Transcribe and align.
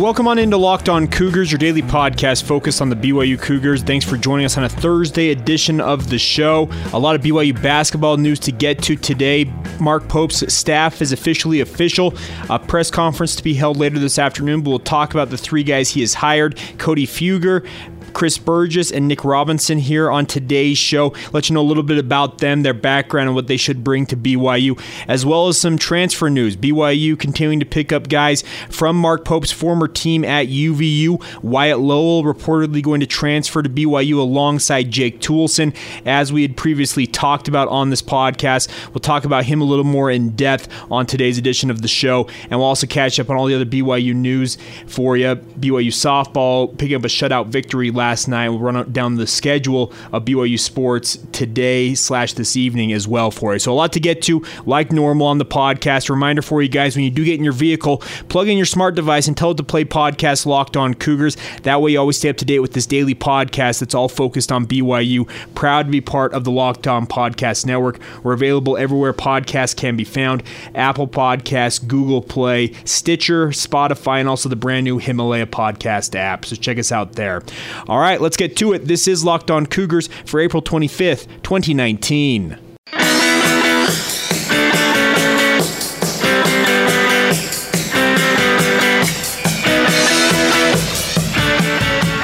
Welcome 0.00 0.28
on 0.28 0.38
into 0.38 0.56
Locked 0.56 0.88
On 0.88 1.06
Cougars, 1.06 1.52
your 1.52 1.58
daily 1.58 1.82
podcast 1.82 2.44
focused 2.44 2.80
on 2.80 2.88
the 2.88 2.96
BYU 2.96 3.38
Cougars. 3.38 3.82
Thanks 3.82 4.02
for 4.02 4.16
joining 4.16 4.46
us 4.46 4.56
on 4.56 4.64
a 4.64 4.68
Thursday 4.70 5.28
edition 5.28 5.78
of 5.78 6.08
the 6.08 6.18
show. 6.18 6.70
A 6.94 6.98
lot 6.98 7.16
of 7.16 7.20
BYU 7.20 7.62
basketball 7.62 8.16
news 8.16 8.38
to 8.40 8.50
get 8.50 8.82
to 8.84 8.96
today. 8.96 9.52
Mark 9.78 10.08
Pope's 10.08 10.50
staff 10.50 11.02
is 11.02 11.12
officially 11.12 11.60
official. 11.60 12.14
A 12.48 12.58
press 12.58 12.90
conference 12.90 13.36
to 13.36 13.44
be 13.44 13.52
held 13.52 13.76
later 13.76 13.98
this 13.98 14.18
afternoon. 14.18 14.64
We'll 14.64 14.78
talk 14.78 15.12
about 15.12 15.28
the 15.28 15.36
three 15.36 15.62
guys 15.62 15.90
he 15.90 16.00
has 16.00 16.14
hired 16.14 16.58
Cody 16.78 17.06
Fueger, 17.06 17.68
Chris 18.12 18.38
Burgess 18.38 18.90
and 18.90 19.08
Nick 19.08 19.24
Robinson 19.24 19.78
here 19.78 20.10
on 20.10 20.26
today's 20.26 20.78
show. 20.78 21.14
Let 21.32 21.48
you 21.48 21.54
know 21.54 21.60
a 21.60 21.62
little 21.62 21.82
bit 21.82 21.98
about 21.98 22.38
them, 22.38 22.62
their 22.62 22.74
background, 22.74 23.28
and 23.28 23.34
what 23.34 23.46
they 23.46 23.56
should 23.56 23.84
bring 23.84 24.06
to 24.06 24.16
BYU, 24.16 24.80
as 25.08 25.24
well 25.24 25.48
as 25.48 25.58
some 25.58 25.78
transfer 25.78 26.30
news. 26.30 26.56
BYU 26.56 27.18
continuing 27.18 27.60
to 27.60 27.66
pick 27.66 27.92
up 27.92 28.08
guys 28.08 28.42
from 28.68 28.96
Mark 28.96 29.24
Pope's 29.24 29.50
former 29.50 29.88
team 29.88 30.24
at 30.24 30.48
UVU. 30.48 31.22
Wyatt 31.42 31.78
Lowell 31.78 32.24
reportedly 32.24 32.82
going 32.82 33.00
to 33.00 33.06
transfer 33.06 33.62
to 33.62 33.68
BYU 33.68 34.18
alongside 34.18 34.90
Jake 34.90 35.20
Toolson, 35.20 35.74
as 36.04 36.32
we 36.32 36.42
had 36.42 36.56
previously 36.56 37.06
talked 37.06 37.48
about 37.48 37.68
on 37.68 37.90
this 37.90 38.02
podcast. 38.02 38.68
We'll 38.88 39.00
talk 39.00 39.24
about 39.24 39.44
him 39.44 39.60
a 39.60 39.64
little 39.64 39.84
more 39.84 40.10
in 40.10 40.30
depth 40.30 40.68
on 40.90 41.06
today's 41.06 41.38
edition 41.38 41.70
of 41.70 41.82
the 41.82 41.88
show, 41.88 42.28
and 42.44 42.52
we'll 42.52 42.64
also 42.64 42.86
catch 42.86 43.18
up 43.20 43.30
on 43.30 43.36
all 43.36 43.46
the 43.46 43.54
other 43.54 43.64
BYU 43.64 44.14
news 44.14 44.58
for 44.86 45.16
you. 45.16 45.34
BYU 45.36 45.88
softball 45.88 46.76
picking 46.76 46.96
up 46.96 47.04
a 47.04 47.08
shutout 47.08 47.48
victory 47.48 47.90
last 48.00 48.28
night. 48.28 48.48
We'll 48.48 48.60
run 48.60 48.90
down 48.92 49.16
the 49.16 49.26
schedule 49.26 49.92
of 50.10 50.24
BYU 50.24 50.58
sports 50.58 51.18
today 51.32 51.94
slash 51.94 52.32
this 52.32 52.56
evening 52.56 52.94
as 52.94 53.06
well 53.06 53.30
for 53.30 53.52
you. 53.52 53.58
So 53.58 53.72
a 53.72 53.74
lot 53.74 53.92
to 53.92 54.00
get 54.00 54.22
to, 54.22 54.42
like 54.64 54.90
normal 54.90 55.26
on 55.26 55.36
the 55.36 55.44
podcast. 55.44 56.08
Reminder 56.08 56.40
for 56.40 56.62
you 56.62 56.68
guys: 56.70 56.96
when 56.96 57.04
you 57.04 57.10
do 57.10 57.26
get 57.26 57.34
in 57.34 57.44
your 57.44 57.52
vehicle, 57.52 57.98
plug 58.30 58.48
in 58.48 58.56
your 58.56 58.64
smart 58.64 58.94
device 58.94 59.28
and 59.28 59.36
tell 59.36 59.50
it 59.50 59.58
to 59.58 59.62
play 59.62 59.84
podcast 59.84 60.46
Locked 60.46 60.78
On 60.78 60.94
Cougars. 60.94 61.36
That 61.64 61.82
way, 61.82 61.92
you 61.92 62.00
always 62.00 62.16
stay 62.16 62.30
up 62.30 62.38
to 62.38 62.46
date 62.46 62.60
with 62.60 62.72
this 62.72 62.86
daily 62.86 63.14
podcast 63.14 63.80
that's 63.80 63.94
all 63.94 64.08
focused 64.08 64.50
on 64.50 64.66
BYU. 64.66 65.28
Proud 65.54 65.86
to 65.86 65.90
be 65.90 66.00
part 66.00 66.32
of 66.32 66.44
the 66.44 66.50
Locked 66.50 66.86
On 66.86 67.06
Podcast 67.06 67.66
Network. 67.66 68.00
We're 68.22 68.32
available 68.32 68.78
everywhere 68.78 69.12
podcasts 69.12 69.76
can 69.76 69.94
be 69.98 70.04
found: 70.04 70.42
Apple 70.74 71.06
Podcasts, 71.06 71.86
Google 71.86 72.22
Play, 72.22 72.72
Stitcher, 72.86 73.48
Spotify, 73.48 74.20
and 74.20 74.28
also 74.28 74.48
the 74.48 74.56
brand 74.56 74.84
new 74.84 74.96
Himalaya 74.96 75.46
podcast 75.46 76.14
app. 76.14 76.46
So 76.46 76.56
check 76.56 76.78
us 76.78 76.90
out 76.90 77.12
there. 77.12 77.42
All 77.90 77.98
right, 77.98 78.20
let's 78.20 78.36
get 78.36 78.56
to 78.58 78.72
it. 78.72 78.84
This 78.84 79.08
is 79.08 79.24
Locked 79.24 79.50
On 79.50 79.66
Cougars 79.66 80.08
for 80.24 80.38
April 80.38 80.62
25th, 80.62 81.26
2019. 81.42 82.56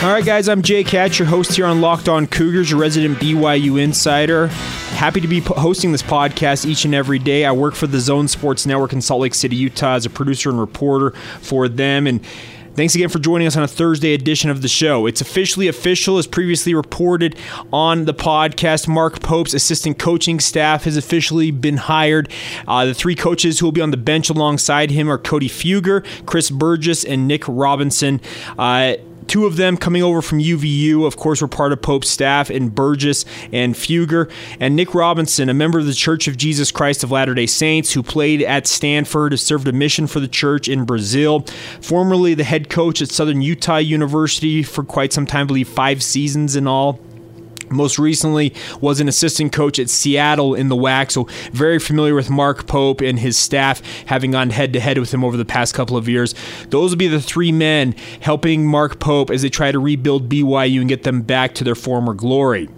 All 0.02 0.12
right, 0.12 0.24
guys, 0.24 0.48
I'm 0.48 0.62
Jake 0.62 0.88
Hatch, 0.88 1.18
your 1.18 1.26
host 1.26 1.56
here 1.56 1.66
on 1.66 1.80
Locked 1.80 2.08
On 2.08 2.28
Cougars, 2.28 2.70
your 2.70 2.78
resident 2.78 3.18
BYU 3.18 3.82
insider. 3.82 4.46
Happy 4.46 5.20
to 5.20 5.26
be 5.26 5.40
hosting 5.40 5.90
this 5.90 6.00
podcast 6.00 6.64
each 6.64 6.84
and 6.84 6.94
every 6.94 7.18
day. 7.18 7.44
I 7.44 7.50
work 7.50 7.74
for 7.74 7.88
the 7.88 7.98
Zone 7.98 8.28
Sports 8.28 8.66
Network 8.66 8.92
in 8.92 9.02
Salt 9.02 9.22
Lake 9.22 9.34
City, 9.34 9.56
Utah, 9.56 9.94
as 9.94 10.06
a 10.06 10.10
producer 10.10 10.48
and 10.48 10.60
reporter 10.60 11.10
for 11.40 11.68
them. 11.68 12.06
And 12.06 12.20
Thanks 12.76 12.94
again 12.94 13.08
for 13.08 13.18
joining 13.18 13.46
us 13.46 13.56
on 13.56 13.62
a 13.62 13.68
Thursday 13.68 14.12
edition 14.12 14.50
of 14.50 14.60
the 14.60 14.68
show. 14.68 15.06
It's 15.06 15.22
officially 15.22 15.66
official, 15.66 16.18
as 16.18 16.26
previously 16.26 16.74
reported 16.74 17.34
on 17.72 18.04
the 18.04 18.12
podcast. 18.12 18.86
Mark 18.86 19.20
Pope's 19.20 19.54
assistant 19.54 19.98
coaching 19.98 20.38
staff 20.40 20.84
has 20.84 20.98
officially 20.98 21.50
been 21.50 21.78
hired. 21.78 22.30
Uh, 22.68 22.84
the 22.84 22.92
three 22.92 23.14
coaches 23.14 23.58
who 23.58 23.66
will 23.66 23.72
be 23.72 23.80
on 23.80 23.92
the 23.92 23.96
bench 23.96 24.28
alongside 24.28 24.90
him 24.90 25.10
are 25.10 25.16
Cody 25.16 25.48
Fueger, 25.48 26.04
Chris 26.26 26.50
Burgess, 26.50 27.02
and 27.02 27.26
Nick 27.26 27.44
Robinson. 27.48 28.20
Uh, 28.58 28.96
Two 29.26 29.46
of 29.46 29.56
them 29.56 29.76
coming 29.76 30.02
over 30.02 30.22
from 30.22 30.38
UVU, 30.38 31.06
of 31.06 31.16
course, 31.16 31.40
were 31.40 31.48
part 31.48 31.72
of 31.72 31.82
Pope's 31.82 32.08
staff, 32.08 32.50
and 32.50 32.74
Burgess 32.74 33.24
and 33.52 33.74
Fueger. 33.74 34.30
And 34.60 34.76
Nick 34.76 34.94
Robinson, 34.94 35.48
a 35.48 35.54
member 35.54 35.78
of 35.78 35.86
the 35.86 35.94
Church 35.94 36.28
of 36.28 36.36
Jesus 36.36 36.70
Christ 36.70 37.02
of 37.02 37.10
Latter 37.10 37.34
day 37.34 37.46
Saints, 37.46 37.92
who 37.92 38.02
played 38.02 38.42
at 38.42 38.66
Stanford, 38.66 39.32
has 39.32 39.42
served 39.42 39.68
a 39.68 39.72
mission 39.72 40.06
for 40.06 40.20
the 40.20 40.28
church 40.28 40.68
in 40.68 40.84
Brazil. 40.84 41.44
Formerly 41.80 42.34
the 42.34 42.44
head 42.44 42.68
coach 42.68 43.02
at 43.02 43.08
Southern 43.08 43.42
Utah 43.42 43.76
University 43.76 44.62
for 44.62 44.84
quite 44.84 45.12
some 45.12 45.26
time, 45.26 45.42
I 45.42 45.44
believe 45.44 45.68
five 45.68 46.02
seasons 46.02 46.56
in 46.56 46.66
all. 46.66 47.00
Most 47.70 47.98
recently 47.98 48.54
was 48.80 49.00
an 49.00 49.08
assistant 49.08 49.52
coach 49.52 49.78
at 49.78 49.90
Seattle 49.90 50.54
in 50.54 50.68
the 50.68 50.76
WAC, 50.76 51.10
so 51.10 51.28
very 51.52 51.78
familiar 51.78 52.14
with 52.14 52.30
Mark 52.30 52.66
Pope 52.66 53.00
and 53.00 53.18
his 53.18 53.36
staff, 53.36 53.82
having 54.06 54.32
gone 54.32 54.50
head 54.50 54.72
to 54.72 54.80
head 54.80 54.98
with 54.98 55.12
him 55.12 55.24
over 55.24 55.36
the 55.36 55.44
past 55.44 55.74
couple 55.74 55.96
of 55.96 56.08
years. 56.08 56.34
Those 56.70 56.90
will 56.90 56.98
be 56.98 57.08
the 57.08 57.20
three 57.20 57.52
men 57.52 57.94
helping 58.20 58.66
Mark 58.66 59.00
Pope 59.00 59.30
as 59.30 59.42
they 59.42 59.48
try 59.48 59.72
to 59.72 59.78
rebuild 59.78 60.28
BYU 60.28 60.80
and 60.80 60.88
get 60.88 61.02
them 61.02 61.22
back 61.22 61.54
to 61.54 61.64
their 61.64 61.74
former 61.74 62.14
glory. 62.14 62.68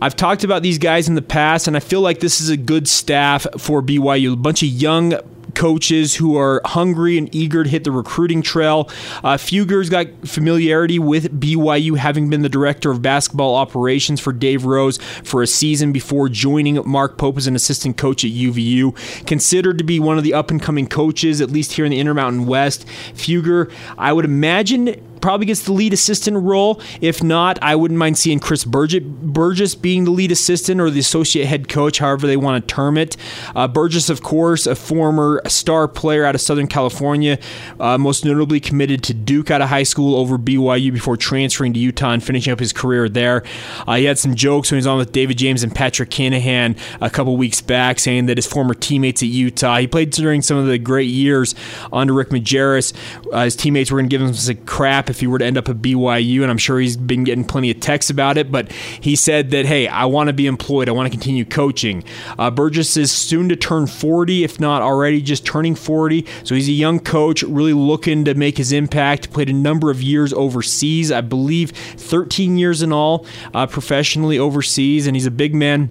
I've 0.00 0.14
talked 0.14 0.44
about 0.44 0.62
these 0.62 0.78
guys 0.78 1.08
in 1.08 1.16
the 1.16 1.22
past, 1.22 1.66
and 1.66 1.76
I 1.76 1.80
feel 1.80 2.00
like 2.00 2.20
this 2.20 2.40
is 2.40 2.50
a 2.50 2.56
good 2.56 2.86
staff 2.86 3.46
for 3.58 3.82
BYU. 3.82 4.32
A 4.32 4.36
bunch 4.36 4.62
of 4.62 4.68
young 4.68 5.14
coaches 5.58 6.14
who 6.14 6.38
are 6.38 6.62
hungry 6.64 7.18
and 7.18 7.34
eager 7.34 7.64
to 7.64 7.68
hit 7.68 7.82
the 7.82 7.90
recruiting 7.90 8.42
trail. 8.42 8.88
Uh, 9.24 9.36
Fueger's 9.36 9.90
got 9.90 10.06
familiarity 10.24 11.00
with 11.00 11.40
BYU, 11.40 11.96
having 11.96 12.30
been 12.30 12.42
the 12.42 12.48
director 12.48 12.92
of 12.92 13.02
basketball 13.02 13.56
operations 13.56 14.20
for 14.20 14.32
Dave 14.32 14.64
Rose 14.64 14.98
for 15.24 15.42
a 15.42 15.48
season 15.48 15.90
before 15.90 16.28
joining 16.28 16.80
Mark 16.88 17.18
Pope 17.18 17.36
as 17.36 17.48
an 17.48 17.56
assistant 17.56 17.96
coach 17.96 18.24
at 18.24 18.30
UVU. 18.30 18.94
Considered 19.26 19.78
to 19.78 19.84
be 19.84 19.98
one 19.98 20.16
of 20.16 20.22
the 20.22 20.32
up 20.32 20.52
and 20.52 20.62
coming 20.62 20.86
coaches, 20.86 21.40
at 21.40 21.50
least 21.50 21.72
here 21.72 21.84
in 21.84 21.90
the 21.90 21.98
Intermountain 21.98 22.46
West. 22.46 22.86
Fueger, 23.14 23.68
I 23.98 24.12
would 24.12 24.24
imagine, 24.24 25.07
probably 25.20 25.46
gets 25.46 25.62
the 25.62 25.72
lead 25.72 25.92
assistant 25.92 26.36
role. 26.36 26.80
If 27.00 27.22
not, 27.22 27.58
I 27.62 27.76
wouldn't 27.76 27.98
mind 27.98 28.18
seeing 28.18 28.38
Chris 28.40 28.64
Burgess 28.64 29.74
being 29.74 30.04
the 30.04 30.10
lead 30.10 30.32
assistant 30.32 30.80
or 30.80 30.90
the 30.90 31.00
associate 31.00 31.46
head 31.46 31.68
coach, 31.68 31.98
however 31.98 32.26
they 32.26 32.36
want 32.36 32.66
to 32.66 32.74
term 32.74 32.96
it. 32.96 33.16
Uh, 33.54 33.68
Burgess, 33.68 34.10
of 34.10 34.22
course, 34.22 34.66
a 34.66 34.74
former 34.74 35.42
star 35.46 35.88
player 35.88 36.24
out 36.24 36.34
of 36.34 36.40
Southern 36.40 36.66
California, 36.66 37.38
uh, 37.80 37.98
most 37.98 38.24
notably 38.24 38.60
committed 38.60 39.02
to 39.04 39.14
Duke 39.14 39.50
out 39.50 39.60
of 39.60 39.68
high 39.68 39.82
school 39.82 40.16
over 40.16 40.38
BYU 40.38 40.92
before 40.92 41.16
transferring 41.16 41.72
to 41.74 41.80
Utah 41.80 42.12
and 42.12 42.22
finishing 42.22 42.52
up 42.52 42.60
his 42.60 42.72
career 42.72 43.08
there. 43.08 43.42
Uh, 43.86 43.96
he 43.96 44.04
had 44.04 44.18
some 44.18 44.34
jokes 44.34 44.70
when 44.70 44.76
he 44.76 44.80
was 44.80 44.86
on 44.86 44.98
with 44.98 45.12
David 45.12 45.38
James 45.38 45.62
and 45.62 45.74
Patrick 45.74 46.10
Kinahan 46.10 46.78
a 47.00 47.10
couple 47.10 47.36
weeks 47.36 47.60
back, 47.60 47.98
saying 47.98 48.26
that 48.26 48.38
his 48.38 48.46
former 48.46 48.74
teammates 48.74 49.22
at 49.22 49.28
Utah, 49.28 49.78
he 49.78 49.86
played 49.86 50.10
during 50.10 50.42
some 50.42 50.56
of 50.56 50.66
the 50.66 50.78
great 50.78 51.10
years 51.10 51.54
under 51.92 52.12
Rick 52.12 52.30
Majerus. 52.30 52.92
Uh, 53.32 53.44
his 53.44 53.56
teammates 53.56 53.90
were 53.90 53.98
going 53.98 54.08
to 54.08 54.14
give 54.14 54.26
him 54.26 54.34
some 54.34 54.56
crap 54.64 55.07
if 55.08 55.20
he 55.20 55.26
were 55.26 55.38
to 55.38 55.44
end 55.44 55.58
up 55.58 55.68
at 55.68 55.76
BYU, 55.76 56.42
and 56.42 56.50
I'm 56.50 56.58
sure 56.58 56.78
he's 56.78 56.96
been 56.96 57.24
getting 57.24 57.44
plenty 57.44 57.70
of 57.70 57.80
texts 57.80 58.10
about 58.10 58.36
it. 58.36 58.50
But 58.50 58.72
he 58.72 59.16
said 59.16 59.50
that, 59.50 59.66
hey, 59.66 59.88
I 59.88 60.04
want 60.06 60.28
to 60.28 60.32
be 60.32 60.46
employed. 60.46 60.88
I 60.88 60.92
want 60.92 61.06
to 61.06 61.10
continue 61.10 61.44
coaching. 61.44 62.04
Uh, 62.38 62.50
Burgess 62.50 62.96
is 62.96 63.10
soon 63.10 63.48
to 63.48 63.56
turn 63.56 63.86
40, 63.86 64.44
if 64.44 64.60
not 64.60 64.82
already 64.82 65.20
just 65.20 65.46
turning 65.46 65.74
40. 65.74 66.26
So 66.44 66.54
he's 66.54 66.68
a 66.68 66.72
young 66.72 67.00
coach, 67.00 67.42
really 67.42 67.72
looking 67.72 68.24
to 68.24 68.34
make 68.34 68.56
his 68.58 68.72
impact. 68.72 69.32
Played 69.32 69.50
a 69.50 69.54
number 69.54 69.90
of 69.90 70.02
years 70.02 70.32
overseas, 70.32 71.12
I 71.12 71.20
believe 71.20 71.70
13 71.70 72.58
years 72.58 72.82
in 72.82 72.92
all, 72.92 73.26
uh, 73.54 73.66
professionally 73.66 74.38
overseas, 74.38 75.06
and 75.06 75.16
he's 75.16 75.26
a 75.26 75.30
big 75.30 75.54
man 75.54 75.90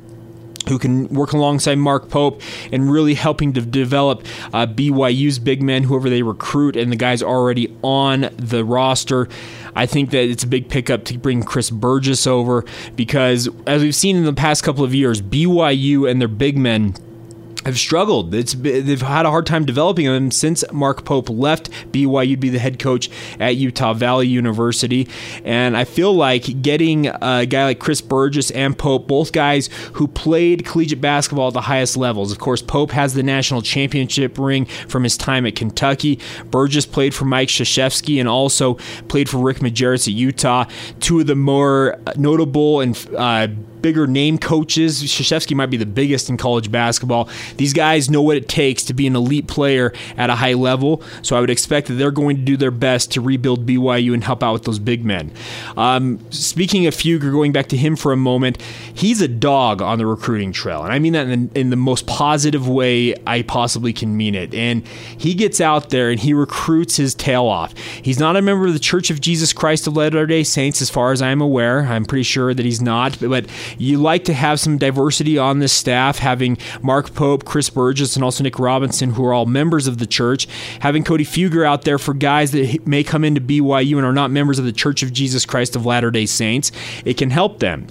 who 0.67 0.79
can 0.79 1.07
work 1.09 1.33
alongside 1.33 1.77
Mark 1.77 2.09
Pope 2.09 2.41
and 2.71 2.91
really 2.91 3.13
helping 3.13 3.53
to 3.53 3.61
develop 3.61 4.25
uh, 4.53 4.65
BYU's 4.65 5.39
big 5.39 5.61
men, 5.61 5.83
whoever 5.83 6.09
they 6.09 6.21
recruit, 6.21 6.75
and 6.75 6.91
the 6.91 6.95
guys 6.95 7.23
already 7.23 7.75
on 7.83 8.29
the 8.37 8.63
roster. 8.63 9.27
I 9.75 9.85
think 9.85 10.11
that 10.11 10.23
it's 10.29 10.43
a 10.43 10.47
big 10.47 10.69
pickup 10.69 11.05
to 11.05 11.17
bring 11.17 11.43
Chris 11.43 11.69
Burgess 11.69 12.25
over 12.25 12.65
because, 12.95 13.49
as 13.65 13.83
we've 13.83 13.95
seen 13.95 14.15
in 14.15 14.25
the 14.25 14.33
past 14.33 14.63
couple 14.63 14.83
of 14.83 14.93
years, 14.93 15.21
BYU 15.21 16.09
and 16.09 16.19
their 16.19 16.27
big 16.27 16.57
men 16.57 16.95
have 17.67 17.77
struggled. 17.77 18.33
It's 18.33 18.53
they've 18.53 19.01
had 19.01 19.25
a 19.25 19.29
hard 19.29 19.45
time 19.45 19.65
developing 19.65 20.05
them 20.05 20.31
since 20.31 20.63
Mark 20.71 21.03
Pope 21.03 21.29
left 21.29 21.69
BYU 21.91 22.31
to 22.31 22.37
be 22.37 22.49
the 22.49 22.59
head 22.59 22.79
coach 22.79 23.09
at 23.39 23.57
Utah 23.57 23.93
Valley 23.93 24.27
University, 24.27 25.07
and 25.43 25.75
I 25.75 25.83
feel 25.83 26.13
like 26.13 26.61
getting 26.61 27.07
a 27.07 27.45
guy 27.45 27.65
like 27.65 27.79
Chris 27.79 27.99
Burgess 28.01 28.51
and 28.51 28.77
Pope, 28.77 29.07
both 29.07 29.33
guys 29.33 29.67
who 29.93 30.07
played 30.07 30.65
collegiate 30.65 31.01
basketball 31.01 31.49
at 31.49 31.53
the 31.53 31.61
highest 31.61 31.97
levels. 31.97 32.31
Of 32.31 32.39
course, 32.39 32.61
Pope 32.61 32.91
has 32.91 33.13
the 33.13 33.23
national 33.23 33.61
championship 33.61 34.37
ring 34.37 34.65
from 34.87 35.03
his 35.03 35.17
time 35.17 35.45
at 35.45 35.55
Kentucky. 35.55 36.19
Burgess 36.45 36.85
played 36.85 37.13
for 37.13 37.25
Mike 37.25 37.49
Krzyzewski 37.49 38.19
and 38.19 38.29
also 38.29 38.75
played 39.09 39.29
for 39.29 39.39
Rick 39.39 39.57
Majerus 39.57 40.07
at 40.07 40.13
Utah. 40.13 40.65
Two 41.01 41.19
of 41.19 41.27
the 41.27 41.35
more 41.35 41.99
notable 42.15 42.79
and 42.79 42.97
uh, 43.17 43.47
bigger 43.81 44.07
name 44.07 44.37
coaches. 44.37 45.03
Krzyzewski 45.03 45.55
might 45.55 45.69
be 45.69 45.77
the 45.77 45.85
biggest 45.85 46.29
in 46.29 46.37
college 46.37 46.71
basketball. 46.71 47.29
These 47.57 47.73
guys 47.73 48.09
know 48.09 48.21
what 48.21 48.37
it 48.37 48.47
takes 48.47 48.83
to 48.85 48.93
be 48.93 49.07
an 49.07 49.15
elite 49.15 49.47
player 49.47 49.93
at 50.15 50.29
a 50.29 50.35
high 50.35 50.53
level, 50.53 51.01
so 51.21 51.35
I 51.35 51.41
would 51.41 51.49
expect 51.49 51.87
that 51.87 51.95
they're 51.95 52.11
going 52.11 52.37
to 52.37 52.41
do 52.41 52.57
their 52.57 52.71
best 52.71 53.11
to 53.13 53.21
rebuild 53.21 53.65
BYU 53.65 54.13
and 54.13 54.23
help 54.23 54.43
out 54.43 54.53
with 54.53 54.63
those 54.63 54.79
big 54.79 55.03
men. 55.05 55.31
Um, 55.75 56.19
speaking 56.31 56.87
of 56.87 56.95
Fueger, 56.95 57.31
going 57.31 57.51
back 57.51 57.67
to 57.69 57.77
him 57.77 57.95
for 57.95 58.11
a 58.11 58.17
moment, 58.17 58.61
he's 58.93 59.21
a 59.21 59.27
dog 59.27 59.81
on 59.81 59.97
the 59.97 60.05
recruiting 60.05 60.51
trail, 60.51 60.83
and 60.83 60.93
I 60.93 60.99
mean 60.99 61.13
that 61.13 61.27
in 61.27 61.47
the, 61.47 61.59
in 61.59 61.69
the 61.69 61.75
most 61.75 62.07
positive 62.07 62.67
way 62.67 63.15
I 63.25 63.41
possibly 63.41 63.93
can 63.93 64.15
mean 64.15 64.35
it. 64.35 64.53
And 64.53 64.87
he 64.87 65.33
gets 65.33 65.59
out 65.61 65.89
there 65.89 66.09
and 66.09 66.19
he 66.19 66.33
recruits 66.33 66.95
his 66.95 67.15
tail 67.15 67.45
off. 67.45 67.77
He's 67.77 68.19
not 68.19 68.35
a 68.35 68.41
member 68.41 68.67
of 68.67 68.73
the 68.73 68.79
Church 68.79 69.09
of 69.09 69.21
Jesus 69.21 69.53
Christ 69.53 69.87
of 69.87 69.97
Latter-day 69.97 70.43
Saints, 70.43 70.81
as 70.81 70.89
far 70.89 71.11
as 71.11 71.21
I'm 71.21 71.41
aware. 71.41 71.81
I'm 71.81 72.05
pretty 72.05 72.23
sure 72.23 72.53
that 72.53 72.65
he's 72.65 72.81
not, 72.81 73.17
but 73.19 73.45
you 73.77 73.97
like 73.97 74.25
to 74.25 74.33
have 74.33 74.59
some 74.59 74.77
diversity 74.77 75.37
on 75.37 75.59
this 75.59 75.73
staff, 75.73 76.19
having 76.19 76.57
Mark 76.81 77.13
Pope, 77.13 77.45
Chris 77.47 77.69
Burgess, 77.69 78.15
and 78.15 78.23
also 78.23 78.43
Nick 78.43 78.59
Robinson, 78.59 79.11
who 79.11 79.25
are 79.25 79.33
all 79.33 79.45
members 79.45 79.87
of 79.87 79.97
the 79.97 80.05
church. 80.05 80.47
Having 80.81 81.05
Cody 81.05 81.25
Fueger 81.25 81.65
out 81.65 81.83
there 81.83 81.97
for 81.97 82.13
guys 82.13 82.51
that 82.51 82.85
may 82.85 83.03
come 83.03 83.23
into 83.23 83.41
BYU 83.41 83.97
and 83.97 84.05
are 84.05 84.13
not 84.13 84.29
members 84.29 84.59
of 84.59 84.65
the 84.65 84.71
Church 84.71 85.01
of 85.01 85.13
Jesus 85.13 85.45
Christ 85.45 85.75
of 85.75 85.85
Latter 85.85 86.11
day 86.11 86.25
Saints, 86.25 86.71
it 87.05 87.15
can 87.15 87.29
help 87.29 87.59
them. 87.59 87.87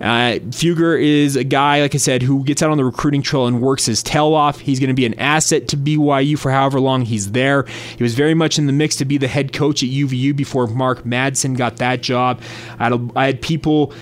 Uh, 0.00 0.38
Fueger 0.50 0.98
is 0.98 1.36
a 1.36 1.44
guy, 1.44 1.82
like 1.82 1.94
I 1.94 1.98
said, 1.98 2.22
who 2.22 2.42
gets 2.44 2.62
out 2.62 2.70
on 2.70 2.78
the 2.78 2.84
recruiting 2.84 3.20
trail 3.20 3.46
and 3.46 3.60
works 3.60 3.84
his 3.84 4.02
tail 4.02 4.32
off. 4.32 4.60
He's 4.60 4.80
going 4.80 4.88
to 4.88 4.94
be 4.94 5.04
an 5.04 5.18
asset 5.18 5.68
to 5.68 5.76
BYU 5.76 6.38
for 6.38 6.50
however 6.50 6.80
long 6.80 7.02
he's 7.02 7.32
there. 7.32 7.64
He 7.96 8.02
was 8.02 8.14
very 8.14 8.32
much 8.32 8.58
in 8.58 8.66
the 8.66 8.72
mix 8.72 8.96
to 8.96 9.04
be 9.04 9.18
the 9.18 9.28
head 9.28 9.52
coach 9.52 9.82
at 9.82 9.90
UVU 9.90 10.34
before 10.34 10.66
Mark 10.68 11.02
Madsen 11.02 11.56
got 11.56 11.76
that 11.76 12.00
job. 12.02 12.40
I 12.78 12.84
had, 12.84 13.10
I 13.14 13.26
had 13.26 13.42
people 13.42 13.92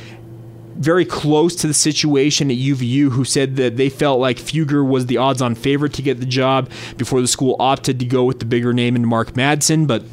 very 0.78 1.04
close 1.04 1.56
to 1.56 1.66
the 1.66 1.74
situation 1.74 2.50
at 2.50 2.56
UVU 2.56 3.10
who 3.10 3.24
said 3.24 3.56
that 3.56 3.76
they 3.76 3.88
felt 3.88 4.20
like 4.20 4.38
Fueger 4.38 4.88
was 4.88 5.06
the 5.06 5.16
odds 5.16 5.42
on 5.42 5.54
favorite 5.54 5.92
to 5.94 6.02
get 6.02 6.20
the 6.20 6.26
job 6.26 6.70
before 6.96 7.20
the 7.20 7.28
school 7.28 7.56
opted 7.58 7.98
to 7.98 8.06
go 8.06 8.24
with 8.24 8.38
the 8.38 8.44
bigger 8.44 8.72
name 8.72 8.94
in 8.94 9.04
Mark 9.04 9.32
Madsen. 9.32 9.86
But 9.86 10.04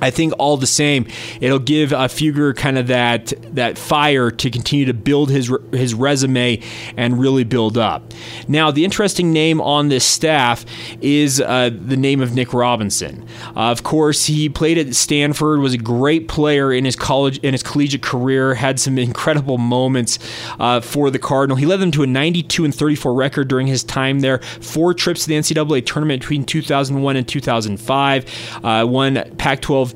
I 0.00 0.10
think 0.10 0.32
all 0.38 0.56
the 0.56 0.66
same, 0.66 1.06
it'll 1.40 1.58
give 1.58 1.92
uh, 1.92 2.08
Fueger 2.08 2.56
kind 2.56 2.78
of 2.78 2.86
that 2.88 3.32
that 3.54 3.78
fire 3.78 4.30
to 4.30 4.50
continue 4.50 4.86
to 4.86 4.94
build 4.94 5.30
his 5.30 5.52
his 5.72 5.94
resume 5.94 6.60
and 6.96 7.18
really 7.18 7.44
build 7.44 7.78
up. 7.78 8.12
Now, 8.48 8.70
the 8.70 8.84
interesting 8.84 9.32
name 9.32 9.60
on 9.60 9.88
this 9.88 10.04
staff 10.04 10.64
is 11.00 11.40
uh, 11.40 11.70
the 11.72 11.96
name 11.96 12.20
of 12.20 12.34
Nick 12.34 12.52
Robinson. 12.52 13.26
Uh, 13.56 13.70
of 13.70 13.82
course, 13.82 14.26
he 14.26 14.48
played 14.48 14.78
at 14.78 14.94
Stanford, 14.94 15.60
was 15.60 15.74
a 15.74 15.78
great 15.78 16.28
player 16.28 16.72
in 16.72 16.84
his 16.84 16.96
college 16.96 17.38
in 17.38 17.52
his 17.52 17.62
collegiate 17.62 18.02
career, 18.02 18.54
had 18.54 18.80
some 18.80 18.98
incredible 18.98 19.58
moments 19.58 20.18
uh, 20.58 20.80
for 20.80 21.10
the 21.10 21.18
Cardinal. 21.18 21.56
He 21.56 21.66
led 21.66 21.80
them 21.80 21.90
to 21.92 22.02
a 22.02 22.06
92 22.06 22.64
and 22.64 22.74
34 22.74 23.14
record 23.14 23.48
during 23.48 23.66
his 23.66 23.84
time 23.84 24.20
there. 24.20 24.38
Four 24.38 24.94
trips 24.94 25.22
to 25.22 25.28
the 25.28 25.34
NCAA 25.34 25.84
tournament 25.86 26.20
between 26.20 26.44
2001 26.44 27.16
and 27.16 27.26
2005. 27.26 28.60
Uh, 28.62 28.84
one 28.84 29.14
Pac-12 29.36 29.89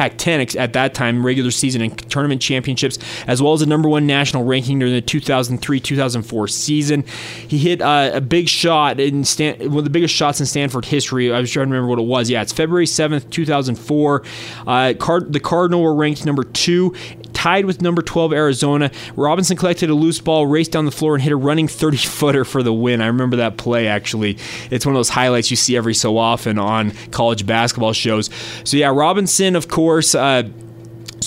Pac 0.00 0.16
10 0.16 0.56
at 0.56 0.72
that 0.72 0.94
time, 0.94 1.26
regular 1.26 1.50
season 1.50 1.82
and 1.82 2.10
tournament 2.10 2.40
championships, 2.40 2.98
as 3.26 3.42
well 3.42 3.52
as 3.52 3.60
the 3.60 3.66
number 3.66 3.86
one 3.86 4.06
national 4.06 4.44
ranking 4.44 4.78
during 4.78 4.94
the 4.94 5.02
2003 5.02 5.78
2004 5.78 6.48
season. 6.48 7.04
He 7.46 7.58
hit 7.58 7.82
uh, 7.82 8.10
a 8.14 8.22
big 8.22 8.48
shot 8.48 8.98
in 8.98 9.24
Stan- 9.24 9.58
one 9.68 9.76
of 9.76 9.84
the 9.84 9.90
biggest 9.90 10.14
shots 10.14 10.40
in 10.40 10.46
Stanford 10.46 10.86
history. 10.86 11.30
I 11.30 11.38
was 11.38 11.50
trying 11.50 11.66
to 11.66 11.72
remember 11.72 11.90
what 11.90 11.98
it 11.98 12.06
was. 12.06 12.30
Yeah, 12.30 12.40
it's 12.40 12.50
February 12.50 12.86
7th, 12.86 13.28
2004. 13.28 14.22
Uh, 14.66 14.94
Card- 14.98 15.34
the 15.34 15.40
Cardinal 15.40 15.82
were 15.82 15.94
ranked 15.94 16.24
number 16.24 16.44
two 16.44 16.94
tied 17.40 17.64
with 17.64 17.80
number 17.80 18.02
12 18.02 18.34
Arizona. 18.34 18.90
Robinson 19.16 19.56
collected 19.56 19.88
a 19.88 19.94
loose 19.94 20.20
ball, 20.20 20.46
raced 20.46 20.72
down 20.72 20.84
the 20.84 20.90
floor, 20.90 21.14
and 21.14 21.22
hit 21.22 21.32
a 21.32 21.36
running 21.36 21.66
30 21.66 21.96
footer 21.96 22.44
for 22.44 22.62
the 22.62 22.70
win. 22.72 23.00
I 23.00 23.06
remember 23.06 23.36
that 23.36 23.56
play 23.56 23.88
actually. 23.88 24.36
It's 24.70 24.84
one 24.84 24.94
of 24.94 24.98
those 24.98 25.08
highlights 25.08 25.50
you 25.50 25.56
see 25.56 25.74
every 25.74 25.94
so 25.94 26.18
often 26.18 26.58
on 26.58 26.90
college 27.12 27.46
basketball 27.46 27.94
shows. 27.94 28.28
So, 28.64 28.76
yeah, 28.76 28.88
Robinson, 28.88 29.56
of 29.56 29.68
course 29.68 30.14
uh, 30.14 30.50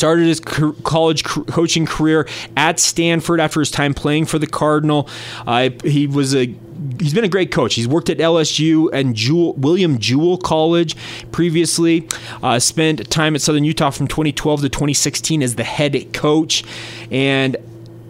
started 0.03 0.27
his 0.27 0.41
college 0.41 1.23
coaching 1.23 1.85
career 1.85 2.27
at 2.57 2.77
Stanford 2.77 3.39
after 3.39 3.61
his 3.61 3.71
time 3.71 3.93
playing 3.93 4.25
for 4.25 4.37
the 4.37 4.45
Cardinal. 4.45 5.07
Uh, 5.47 5.69
he 5.85 6.07
was 6.07 6.35
a 6.35 6.53
he's 6.99 7.13
been 7.13 7.23
a 7.23 7.29
great 7.29 7.51
coach. 7.51 7.75
He's 7.75 7.87
worked 7.87 8.09
at 8.09 8.17
LSU 8.17 8.91
and 8.91 9.15
Jewell, 9.15 9.53
William 9.53 9.99
Jewell 9.99 10.37
College 10.37 10.97
previously. 11.31 12.05
Uh, 12.41 12.59
spent 12.59 13.09
time 13.09 13.33
at 13.33 13.41
Southern 13.41 13.63
Utah 13.63 13.91
from 13.91 14.09
2012 14.09 14.63
to 14.63 14.69
2016 14.69 15.41
as 15.41 15.55
the 15.55 15.63
head 15.63 16.11
coach, 16.11 16.65
and 17.09 17.55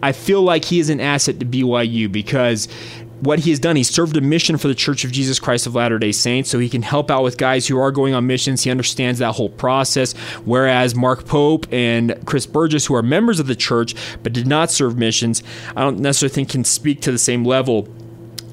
I 0.02 0.10
feel 0.10 0.42
like 0.42 0.64
he 0.64 0.80
is 0.80 0.90
an 0.90 0.98
asset 0.98 1.38
to 1.38 1.46
BYU 1.46 2.10
because 2.10 2.66
what 3.20 3.40
he 3.40 3.50
has 3.50 3.58
done, 3.58 3.76
he 3.76 3.82
served 3.82 4.16
a 4.16 4.20
mission 4.20 4.56
for 4.56 4.68
the 4.68 4.74
Church 4.74 5.04
of 5.04 5.12
Jesus 5.12 5.38
Christ 5.38 5.66
of 5.66 5.74
Latter 5.74 5.98
day 5.98 6.12
Saints, 6.12 6.50
so 6.50 6.58
he 6.58 6.68
can 6.68 6.82
help 6.82 7.10
out 7.10 7.22
with 7.22 7.38
guys 7.38 7.66
who 7.66 7.78
are 7.78 7.90
going 7.90 8.14
on 8.14 8.26
missions. 8.26 8.64
He 8.64 8.70
understands 8.70 9.18
that 9.20 9.32
whole 9.32 9.48
process. 9.48 10.12
Whereas 10.44 10.94
Mark 10.94 11.26
Pope 11.26 11.66
and 11.72 12.20
Chris 12.26 12.46
Burgess, 12.46 12.86
who 12.86 12.94
are 12.94 13.02
members 13.02 13.40
of 13.40 13.46
the 13.46 13.56
church 13.56 13.94
but 14.22 14.32
did 14.32 14.46
not 14.46 14.70
serve 14.70 14.98
missions, 14.98 15.42
I 15.76 15.82
don't 15.82 16.00
necessarily 16.00 16.34
think 16.34 16.48
can 16.50 16.64
speak 16.64 17.00
to 17.02 17.12
the 17.12 17.18
same 17.18 17.44
level 17.44 17.88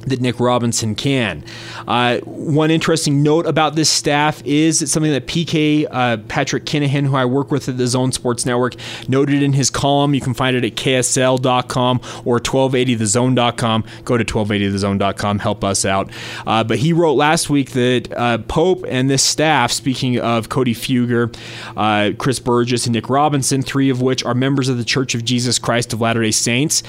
that 0.07 0.21
Nick 0.21 0.39
Robinson 0.39 0.95
can. 0.95 1.43
Uh, 1.87 2.19
one 2.19 2.71
interesting 2.71 3.23
note 3.23 3.45
about 3.45 3.75
this 3.75 3.89
staff 3.89 4.41
is 4.45 4.81
it's 4.81 4.91
something 4.91 5.11
that 5.11 5.27
PK 5.27 5.87
uh, 5.89 6.17
Patrick 6.27 6.65
Kinahan, 6.65 7.05
who 7.05 7.15
I 7.15 7.25
work 7.25 7.51
with 7.51 7.69
at 7.69 7.77
the 7.77 7.87
Zone 7.87 8.11
Sports 8.11 8.45
Network, 8.45 8.75
noted 9.07 9.41
in 9.43 9.53
his 9.53 9.69
column. 9.69 10.13
You 10.13 10.21
can 10.21 10.33
find 10.33 10.55
it 10.55 10.63
at 10.63 10.75
ksl.com 10.75 12.01
or 12.25 12.39
1280thezone.com. 12.39 13.83
Go 14.03 14.17
to 14.17 14.25
1280thezone.com, 14.25 15.39
help 15.39 15.63
us 15.63 15.85
out. 15.85 16.09
Uh, 16.45 16.63
but 16.63 16.79
he 16.79 16.93
wrote 16.93 17.13
last 17.13 17.49
week 17.49 17.71
that 17.71 18.11
uh, 18.15 18.37
Pope 18.39 18.83
and 18.87 19.09
this 19.09 19.23
staff, 19.23 19.71
speaking 19.71 20.19
of 20.19 20.49
Cody 20.49 20.73
Fueger, 20.73 21.35
uh, 21.77 22.13
Chris 22.17 22.39
Burgess, 22.39 22.85
and 22.85 22.93
Nick 22.93 23.09
Robinson, 23.09 23.61
three 23.61 23.89
of 23.89 24.01
which 24.01 24.23
are 24.23 24.33
members 24.33 24.69
of 24.69 24.77
the 24.77 24.85
Church 24.85 25.15
of 25.15 25.23
Jesus 25.23 25.59
Christ 25.59 25.93
of 25.93 26.01
Latter 26.01 26.23
day 26.23 26.31
Saints, 26.31 26.83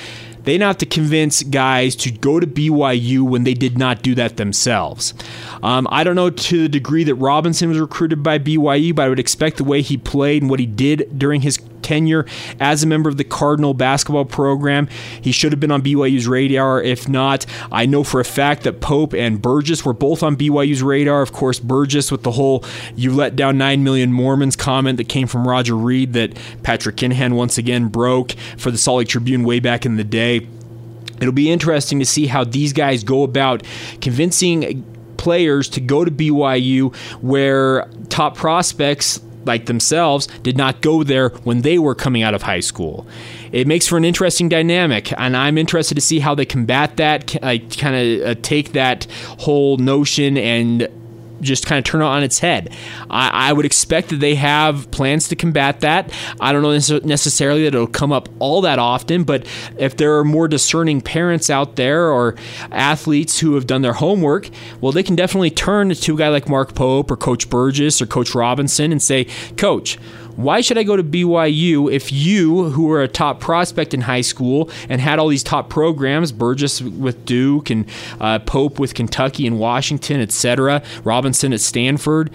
they 0.45 0.59
have 0.59 0.79
to 0.79 0.87
convince 0.87 1.43
guys 1.43 1.97
to 1.97 2.11
go 2.11 2.41
to 2.41 2.47
BYU 2.47 3.23
when 3.23 3.45
they 3.45 3.55
did 3.55 3.79
not 3.79 4.03
do 4.03 4.15
that 4.15 4.37
themselves. 4.37 5.15
Um, 5.63 5.87
I 5.91 6.05
don't 6.05 6.17
know 6.17 6.31
to 6.31 6.63
the 6.63 6.69
degree 6.69 7.05
that 7.05 7.15
Robinson 7.17 7.69
was 7.69 7.79
recruited 7.79 8.23
by 8.23 8.39
BYU, 8.39 8.95
but 8.95 9.03
I 9.03 9.09
would 9.09 9.21
expect 9.21 9.59
the 9.59 9.65
way 9.65 9.83
he 9.83 9.97
played 9.97 10.43
and 10.43 10.51
what 10.51 10.61
he 10.61 10.67
did 10.67 11.19
during 11.19 11.43
his 11.43 11.59
tenure 11.93 12.25
as 12.59 12.83
a 12.83 12.87
member 12.87 13.11
of 13.11 13.19
the 13.19 13.25
Cardinal 13.25 13.75
basketball 13.75 14.25
program. 14.25 14.89
He 15.21 15.31
should 15.31 15.53
have 15.53 15.61
been 15.61 15.71
on 15.71 15.83
BYU's 15.83 16.27
radar. 16.27 16.83
If 16.83 17.07
not, 17.07 17.45
I 17.71 17.85
know 17.85 18.03
for 18.03 18.19
a 18.19 18.25
fact 18.25 18.63
that 18.63 18.81
Pope 18.81 19.13
and 19.13 19.43
Burgess 19.43 19.85
were 19.85 19.93
both 19.93 20.23
on 20.23 20.37
BYU's 20.37 20.83
radar. 20.83 21.21
Of 21.21 21.33
course, 21.33 21.59
Burgess 21.59 22.11
with 22.11 22.23
the 22.23 22.33
whole 22.33 22.65
"you 22.97 23.13
let 23.13 23.37
down 23.37 23.59
nine 23.59 23.85
million 23.85 24.11
Mormons" 24.11 24.57
comment 24.57 24.97
that 24.97 25.09
came 25.09 25.27
from 25.27 25.47
Roger 25.47 25.77
Reid 25.77 26.15
that 26.15 26.39
Patrick 26.63 26.97
Kinahan 26.97 27.35
once 27.35 27.59
again 27.59 27.89
broke 27.89 28.33
for 28.57 28.71
the 28.71 28.79
Salt 28.79 28.99
Lake 28.99 29.09
Tribune 29.09 29.45
way 29.45 29.61
back 29.61 29.85
in 29.85 29.97
the 29.97 30.05
day. 30.05 30.47
It'll 31.21 31.33
be 31.33 31.51
interesting 31.51 31.99
to 31.99 32.07
see 32.07 32.27
how 32.27 32.43
these 32.43 32.73
guys 32.73 33.05
go 33.05 33.23
about 33.23 33.63
convincing 34.01 34.83
players 35.19 35.69
to 35.69 35.81
go 35.81 36.05
to 36.05 36.11
BYU 36.11 36.95
where 37.21 37.87
top 38.09 38.35
prospects 38.35 39.21
like 39.45 39.67
themselves 39.67 40.27
did 40.43 40.57
not 40.57 40.81
go 40.81 41.03
there 41.03 41.31
when 41.45 41.63
they 41.63 41.79
were 41.79 41.95
coming 41.95 42.23
out 42.23 42.35
of 42.35 42.43
high 42.43 42.61
school. 42.61 43.07
It 43.53 43.67
makes 43.67 43.87
for 43.87 43.97
an 43.97 44.05
interesting 44.05 44.49
dynamic, 44.49 45.13
and 45.19 45.37
I'm 45.37 45.59
interested 45.59 45.95
to 45.95 46.01
see 46.01 46.21
how 46.21 46.35
they 46.35 46.47
combat 46.47 46.97
that, 46.97 47.41
like 47.43 47.77
kind 47.77 47.97
of 47.97 48.29
uh, 48.29 48.41
take 48.43 48.73
that 48.73 49.07
whole 49.39 49.77
notion 49.77 50.37
and 50.39 50.89
just 51.43 51.67
kind 51.67 51.79
of 51.79 51.85
turn 51.85 52.01
it 52.01 52.05
on 52.05 52.23
its 52.23 52.39
head. 52.39 52.75
I, 53.11 53.51
I 53.51 53.53
would 53.53 53.67
expect 53.67 54.09
that 54.09 54.21
they 54.21 54.35
have 54.37 54.91
plans 54.91 55.29
to 55.29 55.37
combat 55.37 55.81
that. 55.81 56.13
I 56.41 56.53
don't 56.53 56.63
know 56.63 56.99
necessarily 57.01 57.63
that 57.65 57.75
it'll 57.75 57.87
come 57.87 58.13
up 58.13 58.29
all 58.39 58.61
that 58.63 58.79
often, 58.79 59.25
but 59.25 59.47
if 59.77 59.97
there 59.97 60.17
are 60.19 60.25
more 60.25 60.49
discerning 60.49 61.01
parents 61.01 61.51
out 61.51 61.77
there 61.77 62.11
or 62.11 62.37
athletes 62.71 63.41
who 63.41 63.55
have 63.55 63.67
done 63.67 63.83
their 63.83 63.95
homework, 63.95 64.49
well, 64.81 64.93
they 64.93 65.03
can 65.03 65.17
definitely 65.17 65.51
turn 65.51 65.93
to 65.93 66.15
a 66.15 66.17
guy 66.17 66.29
like 66.29 66.49
Mark 66.49 66.75
Pope 66.75 67.11
or 67.11 67.17
Coach 67.17 67.51
Burgess 67.51 68.01
or 68.01 68.07
Coach 68.07 68.35
Robinson 68.35 68.93
and 68.93 69.03
say, 69.03 69.27
Coach, 69.57 69.99
why 70.37 70.61
should 70.61 70.79
I 70.79 70.83
go 70.83 70.97
to 70.97 71.05
BYU 71.05 71.93
if 71.93 72.13
you, 72.13 72.71
who 72.71 72.87
were 72.87 73.03
a 73.03 73.09
top 73.09 73.41
prospect 73.41 73.95
in 73.95 74.03
high 74.03 74.21
school 74.21 74.71
and 74.89 75.01
had 75.01 75.19
all 75.19 75.29
these 75.29 75.43
top 75.43 75.69
programs, 75.71 76.33
Burgess 76.33 76.81
with 76.81 77.25
Duke 77.25 77.71
and 77.71 77.87
uh, 78.21 78.39
Pope 78.41 78.79
with 78.79 78.95
Kentucky 78.95 79.47
and 79.47 79.59
Washington, 79.59 80.21
etc., 80.21 80.83
Robinson 81.05 81.53
at 81.53 81.61
Stanford, 81.61 82.31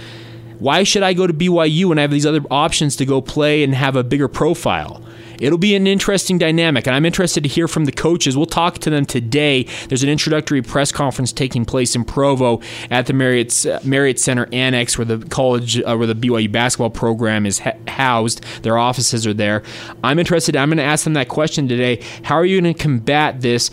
why 0.59 0.83
should 0.83 1.03
I 1.03 1.13
go 1.13 1.27
to 1.27 1.33
BYU 1.33 1.85
when 1.85 1.97
I 1.97 2.01
have 2.01 2.11
these 2.11 2.25
other 2.25 2.41
options 2.49 2.95
to 2.97 3.05
go 3.05 3.21
play 3.21 3.63
and 3.63 3.75
have 3.75 3.95
a 3.95 4.03
bigger 4.03 4.27
profile? 4.27 5.03
It'll 5.39 5.59
be 5.59 5.75
an 5.75 5.85
interesting 5.85 6.37
dynamic, 6.37 6.87
and 6.87 6.95
I'm 6.95 7.05
interested 7.05 7.43
to 7.43 7.49
hear 7.49 7.67
from 7.67 7.85
the 7.85 7.91
coaches. 7.91 8.35
We'll 8.35 8.47
talk 8.47 8.79
to 8.79 8.89
them 8.89 9.05
today. 9.05 9.67
There's 9.87 10.03
an 10.03 10.09
introductory 10.09 10.61
press 10.61 10.91
conference 10.91 11.31
taking 11.31 11.63
place 11.63 11.95
in 11.95 12.05
Provo 12.05 12.61
at 12.89 13.05
the 13.05 13.13
Marriott 13.13 13.65
Marriott 13.83 14.19
Center 14.19 14.47
Annex, 14.51 14.97
where 14.97 15.05
the 15.05 15.19
college, 15.27 15.79
uh, 15.79 15.95
where 15.95 16.07
the 16.07 16.15
BYU 16.15 16.51
basketball 16.51 16.89
program 16.89 17.45
is 17.45 17.59
ha- 17.59 17.77
housed. 17.87 18.43
Their 18.63 18.77
offices 18.77 19.27
are 19.27 19.33
there. 19.33 19.61
I'm 20.03 20.17
interested. 20.17 20.55
I'm 20.55 20.69
going 20.69 20.77
to 20.77 20.83
ask 20.83 21.03
them 21.03 21.13
that 21.13 21.27
question 21.27 21.67
today. 21.67 22.03
How 22.23 22.35
are 22.35 22.45
you 22.45 22.59
going 22.59 22.73
to 22.73 22.81
combat 22.81 23.41
this? 23.41 23.69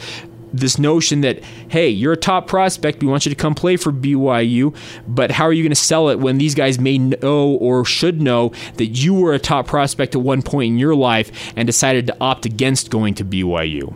This 0.54 0.78
notion 0.78 1.20
that 1.22 1.42
hey, 1.68 1.88
you're 1.88 2.12
a 2.12 2.16
top 2.16 2.46
prospect, 2.46 3.02
we 3.02 3.08
want 3.08 3.26
you 3.26 3.30
to 3.30 3.36
come 3.36 3.54
play 3.54 3.76
for 3.76 3.92
BYU, 3.92 4.74
but 5.06 5.30
how 5.30 5.44
are 5.44 5.52
you 5.52 5.62
going 5.62 5.70
to 5.70 5.76
sell 5.76 6.08
it 6.08 6.18
when 6.20 6.38
these 6.38 6.54
guys 6.54 6.78
may 6.78 6.98
know 6.98 7.54
or 7.60 7.84
should 7.84 8.20
know 8.20 8.52
that 8.76 8.86
you 8.86 9.14
were 9.14 9.34
a 9.34 9.38
top 9.38 9.66
prospect 9.66 10.14
at 10.14 10.20
one 10.20 10.42
point 10.42 10.68
in 10.68 10.78
your 10.78 10.94
life 10.94 11.52
and 11.56 11.66
decided 11.66 12.06
to 12.06 12.16
opt 12.20 12.46
against 12.46 12.90
going 12.90 13.14
to 13.14 13.24
BYU? 13.24 13.94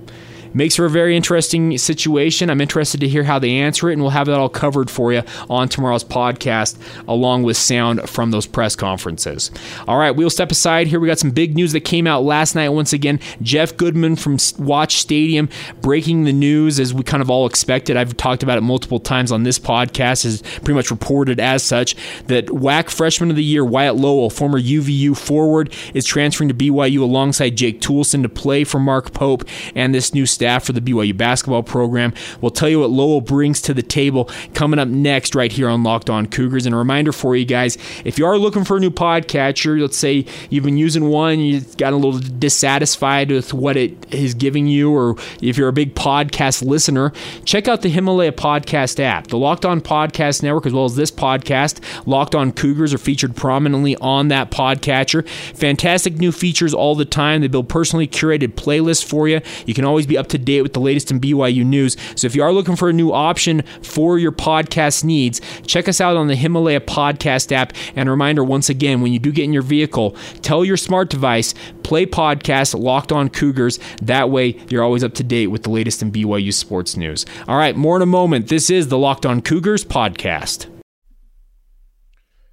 Makes 0.54 0.76
for 0.76 0.84
a 0.86 0.90
very 0.90 1.16
interesting 1.16 1.76
situation. 1.78 2.50
I'm 2.50 2.60
interested 2.60 3.00
to 3.00 3.08
hear 3.08 3.24
how 3.24 3.38
they 3.38 3.50
answer 3.58 3.90
it, 3.90 3.94
and 3.94 4.02
we'll 4.02 4.10
have 4.10 4.26
that 4.26 4.38
all 4.38 4.48
covered 4.48 4.90
for 4.90 5.12
you 5.12 5.22
on 5.48 5.68
tomorrow's 5.68 6.04
podcast, 6.04 6.78
along 7.06 7.42
with 7.42 7.56
sound 7.56 8.08
from 8.08 8.30
those 8.30 8.46
press 8.46 8.74
conferences. 8.76 9.50
All 9.86 9.98
right, 9.98 10.10
we'll 10.10 10.30
step 10.30 10.50
aside 10.50 10.86
here. 10.86 11.00
We 11.00 11.06
got 11.06 11.18
some 11.18 11.30
big 11.30 11.54
news 11.54 11.72
that 11.72 11.80
came 11.80 12.06
out 12.06 12.22
last 12.22 12.54
night. 12.54 12.70
Once 12.70 12.92
again, 12.92 13.20
Jeff 13.42 13.76
Goodman 13.76 14.16
from 14.16 14.38
Watch 14.58 14.98
Stadium 14.98 15.48
breaking 15.80 16.24
the 16.24 16.32
news 16.32 16.80
as 16.80 16.94
we 16.94 17.02
kind 17.02 17.22
of 17.22 17.30
all 17.30 17.46
expected. 17.46 17.96
I've 17.96 18.16
talked 18.16 18.42
about 18.42 18.58
it 18.58 18.62
multiple 18.62 19.00
times 19.00 19.32
on 19.32 19.42
this 19.42 19.58
podcast, 19.58 20.24
has 20.24 20.42
pretty 20.42 20.74
much 20.74 20.90
reported 20.90 21.40
as 21.40 21.62
such 21.62 21.94
that 22.26 22.46
WAC 22.46 22.90
Freshman 22.90 23.30
of 23.30 23.36
the 23.36 23.44
Year 23.44 23.64
Wyatt 23.64 23.96
Lowell, 23.96 24.30
former 24.30 24.60
UVU 24.60 25.16
forward, 25.16 25.72
is 25.94 26.04
transferring 26.04 26.48
to 26.48 26.54
BYU 26.54 27.00
alongside 27.00 27.56
Jake 27.56 27.80
Toolson 27.80 28.22
to 28.22 28.28
play 28.28 28.64
for 28.64 28.78
Mark 28.78 29.12
Pope 29.12 29.44
and 29.74 29.94
this 29.94 30.14
new 30.14 30.26
staff 30.38 30.64
for 30.64 30.72
the 30.72 30.80
BYU 30.80 31.16
basketball 31.16 31.64
program. 31.64 32.14
We'll 32.40 32.52
tell 32.52 32.68
you 32.68 32.78
what 32.78 32.90
Lowell 32.90 33.20
brings 33.20 33.60
to 33.62 33.74
the 33.74 33.82
table 33.82 34.30
coming 34.54 34.78
up 34.78 34.86
next, 34.86 35.34
right 35.34 35.50
here 35.50 35.68
on 35.68 35.82
Locked 35.82 36.08
On 36.08 36.26
Cougars. 36.26 36.64
And 36.64 36.76
a 36.76 36.78
reminder 36.78 37.10
for 37.10 37.34
you 37.34 37.44
guys 37.44 37.76
if 38.04 38.20
you 38.20 38.26
are 38.26 38.38
looking 38.38 38.62
for 38.62 38.76
a 38.76 38.80
new 38.80 38.90
podcatcher, 38.90 39.80
let's 39.80 39.96
say 39.96 40.24
you've 40.48 40.62
been 40.62 40.76
using 40.76 41.08
one, 41.08 41.40
you've 41.40 41.76
got 41.76 41.92
a 41.92 41.96
little 41.96 42.20
dissatisfied 42.20 43.32
with 43.32 43.52
what 43.52 43.76
it 43.76 44.14
is 44.14 44.34
giving 44.34 44.68
you, 44.68 44.94
or 44.94 45.16
if 45.42 45.58
you're 45.58 45.68
a 45.68 45.72
big 45.72 45.96
podcast 45.96 46.64
listener, 46.64 47.12
check 47.44 47.66
out 47.66 47.82
the 47.82 47.88
Himalaya 47.88 48.30
Podcast 48.30 49.00
app. 49.00 49.26
The 49.26 49.38
Locked 49.38 49.64
On 49.64 49.80
Podcast 49.80 50.44
Network, 50.44 50.66
as 50.66 50.72
well 50.72 50.84
as 50.84 50.94
this 50.94 51.10
podcast, 51.10 51.80
Locked 52.06 52.36
On 52.36 52.52
Cougars, 52.52 52.94
are 52.94 52.98
featured 52.98 53.34
prominently 53.34 53.96
on 53.96 54.28
that 54.28 54.52
podcatcher. 54.52 55.28
Fantastic 55.28 56.18
new 56.18 56.30
features 56.30 56.72
all 56.72 56.94
the 56.94 57.04
time. 57.04 57.40
They 57.40 57.48
build 57.48 57.68
personally 57.68 58.06
curated 58.06 58.54
playlists 58.54 59.04
for 59.04 59.26
you. 59.26 59.40
You 59.66 59.74
can 59.74 59.84
always 59.84 60.06
be 60.06 60.16
up 60.16 60.27
to 60.28 60.38
date 60.38 60.62
with 60.62 60.72
the 60.72 60.80
latest 60.80 61.10
in 61.10 61.20
BYU 61.20 61.64
news. 61.64 61.96
So 62.14 62.26
if 62.26 62.34
you 62.34 62.42
are 62.42 62.52
looking 62.52 62.76
for 62.76 62.88
a 62.88 62.92
new 62.92 63.12
option 63.12 63.62
for 63.82 64.18
your 64.18 64.32
podcast 64.32 65.04
needs, 65.04 65.40
check 65.66 65.88
us 65.88 66.00
out 66.00 66.16
on 66.16 66.28
the 66.28 66.36
Himalaya 66.36 66.80
podcast 66.80 67.52
app. 67.52 67.72
And 67.96 68.08
a 68.08 68.12
reminder 68.12 68.44
once 68.44 68.68
again, 68.68 69.00
when 69.00 69.12
you 69.12 69.18
do 69.18 69.32
get 69.32 69.44
in 69.44 69.52
your 69.52 69.62
vehicle, 69.62 70.16
tell 70.42 70.64
your 70.64 70.76
smart 70.76 71.10
device, 71.10 71.54
play 71.82 72.06
podcast 72.06 72.78
Locked 72.78 73.12
On 73.12 73.28
Cougars. 73.28 73.78
That 74.02 74.30
way, 74.30 74.58
you're 74.68 74.82
always 74.82 75.04
up 75.04 75.14
to 75.14 75.24
date 75.24 75.48
with 75.48 75.62
the 75.62 75.70
latest 75.70 76.02
in 76.02 76.12
BYU 76.12 76.52
sports 76.52 76.96
news. 76.96 77.26
All 77.46 77.56
right, 77.56 77.76
more 77.76 77.96
in 77.96 78.02
a 78.02 78.06
moment. 78.06 78.48
This 78.48 78.70
is 78.70 78.88
the 78.88 78.98
Locked 78.98 79.26
On 79.26 79.40
Cougars 79.40 79.84
podcast. 79.84 80.66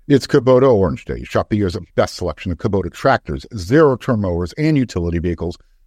It's 0.08 0.28
Kubota 0.28 0.72
Orange 0.72 1.06
Day. 1.06 1.24
Shop 1.24 1.50
the 1.50 1.58
year's 1.58 1.76
best 1.96 2.16
selection 2.16 2.52
of 2.52 2.60
Kubota 2.60 2.94
tractors, 2.94 3.48
zero 3.58 3.98
turn 3.98 4.22
mowers, 4.22 4.54
and 4.54 4.78
utility 4.78 5.18
vehicles 5.18 5.58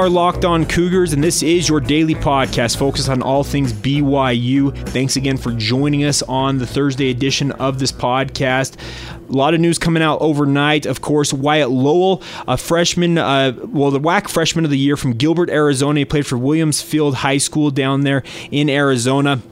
are 0.00 0.08
Locked 0.08 0.46
On 0.46 0.64
Cougars, 0.64 1.12
and 1.12 1.22
this 1.22 1.42
is 1.42 1.68
your 1.68 1.78
daily 1.78 2.14
podcast 2.14 2.78
focused 2.78 3.10
on 3.10 3.20
all 3.20 3.44
things 3.44 3.70
BYU. 3.70 4.74
Thanks 4.88 5.16
again 5.16 5.36
for 5.36 5.52
joining 5.52 6.04
us 6.04 6.22
on 6.22 6.56
the 6.56 6.66
Thursday 6.66 7.10
edition 7.10 7.52
of 7.52 7.78
this 7.78 7.92
podcast. 7.92 8.80
A 9.28 9.32
lot 9.32 9.52
of 9.52 9.60
news 9.60 9.78
coming 9.78 10.02
out 10.02 10.22
overnight. 10.22 10.86
Of 10.86 11.02
course, 11.02 11.34
Wyatt 11.34 11.68
Lowell, 11.68 12.22
a 12.48 12.56
freshman, 12.56 13.18
uh, 13.18 13.52
well, 13.66 13.90
the 13.90 14.00
WAC 14.00 14.30
freshman 14.30 14.64
of 14.64 14.70
the 14.70 14.78
year 14.78 14.96
from 14.96 15.12
Gilbert, 15.12 15.50
Arizona. 15.50 15.98
He 15.98 16.04
played 16.06 16.26
for 16.26 16.38
Williams 16.38 16.80
Field 16.80 17.16
High 17.16 17.36
School 17.36 17.70
down 17.70 18.00
there 18.00 18.22
in 18.50 18.70
Arizona 18.70 19.42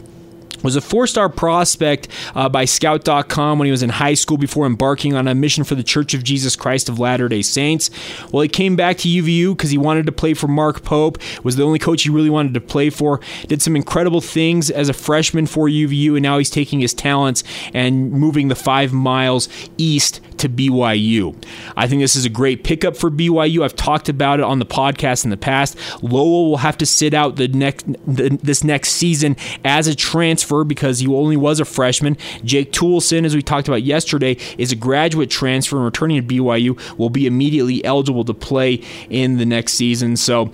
was 0.62 0.76
a 0.76 0.80
four-star 0.80 1.28
prospect 1.28 2.08
uh, 2.34 2.48
by 2.48 2.64
Scout.com 2.64 3.58
when 3.58 3.66
he 3.66 3.70
was 3.70 3.82
in 3.82 3.90
high 3.90 4.14
school 4.14 4.38
before 4.38 4.66
embarking 4.66 5.14
on 5.14 5.28
a 5.28 5.34
mission 5.34 5.64
for 5.64 5.74
the 5.74 5.82
Church 5.82 6.14
of 6.14 6.22
Jesus 6.24 6.56
Christ 6.56 6.88
of 6.88 6.98
Latter-day 6.98 7.42
Saints. 7.42 7.90
Well, 8.32 8.42
he 8.42 8.48
came 8.48 8.76
back 8.76 8.98
to 8.98 9.08
UVU 9.08 9.56
because 9.56 9.70
he 9.70 9.78
wanted 9.78 10.06
to 10.06 10.12
play 10.12 10.34
for 10.34 10.48
Mark 10.48 10.82
Pope. 10.82 11.18
Was 11.44 11.56
the 11.56 11.62
only 11.64 11.78
coach 11.78 12.02
he 12.02 12.10
really 12.10 12.30
wanted 12.30 12.54
to 12.54 12.60
play 12.60 12.90
for. 12.90 13.20
Did 13.46 13.62
some 13.62 13.76
incredible 13.76 14.20
things 14.20 14.70
as 14.70 14.88
a 14.88 14.92
freshman 14.92 15.46
for 15.46 15.68
UVU, 15.68 16.14
and 16.14 16.22
now 16.22 16.38
he's 16.38 16.50
taking 16.50 16.80
his 16.80 16.94
talents 16.94 17.44
and 17.72 18.10
moving 18.10 18.48
the 18.48 18.54
five 18.54 18.92
miles 18.92 19.48
east 19.76 20.20
to 20.38 20.48
BYU. 20.48 21.34
I 21.76 21.88
think 21.88 22.00
this 22.00 22.16
is 22.16 22.24
a 22.24 22.30
great 22.30 22.64
pickup 22.64 22.96
for 22.96 23.10
BYU. 23.10 23.64
I've 23.64 23.76
talked 23.76 24.08
about 24.08 24.38
it 24.38 24.44
on 24.44 24.58
the 24.58 24.66
podcast 24.66 25.24
in 25.24 25.30
the 25.30 25.36
past. 25.36 25.76
Lowell 26.02 26.50
will 26.50 26.58
have 26.58 26.78
to 26.78 26.86
sit 26.86 27.12
out 27.12 27.36
the 27.36 27.48
next 27.48 27.86
the, 28.06 28.38
this 28.42 28.64
next 28.64 28.92
season 28.92 29.36
as 29.64 29.88
a 29.88 29.94
transfer 29.94 30.47
because 30.64 30.98
he 30.98 31.06
only 31.06 31.36
was 31.36 31.60
a 31.60 31.64
freshman. 31.64 32.16
Jake 32.44 32.72
Toolson, 32.72 33.24
as 33.24 33.34
we 33.34 33.42
talked 33.42 33.68
about 33.68 33.82
yesterday, 33.82 34.36
is 34.56 34.72
a 34.72 34.76
graduate 34.76 35.30
transfer 35.30 35.76
and 35.76 35.84
returning 35.84 36.26
to 36.26 36.34
BYU 36.34 36.98
will 36.98 37.10
be 37.10 37.26
immediately 37.26 37.84
eligible 37.84 38.24
to 38.24 38.34
play 38.34 38.82
in 39.10 39.38
the 39.38 39.46
next 39.46 39.74
season. 39.74 40.16
So 40.16 40.50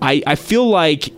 I, 0.00 0.22
I 0.26 0.34
feel 0.34 0.68
like 0.68 1.10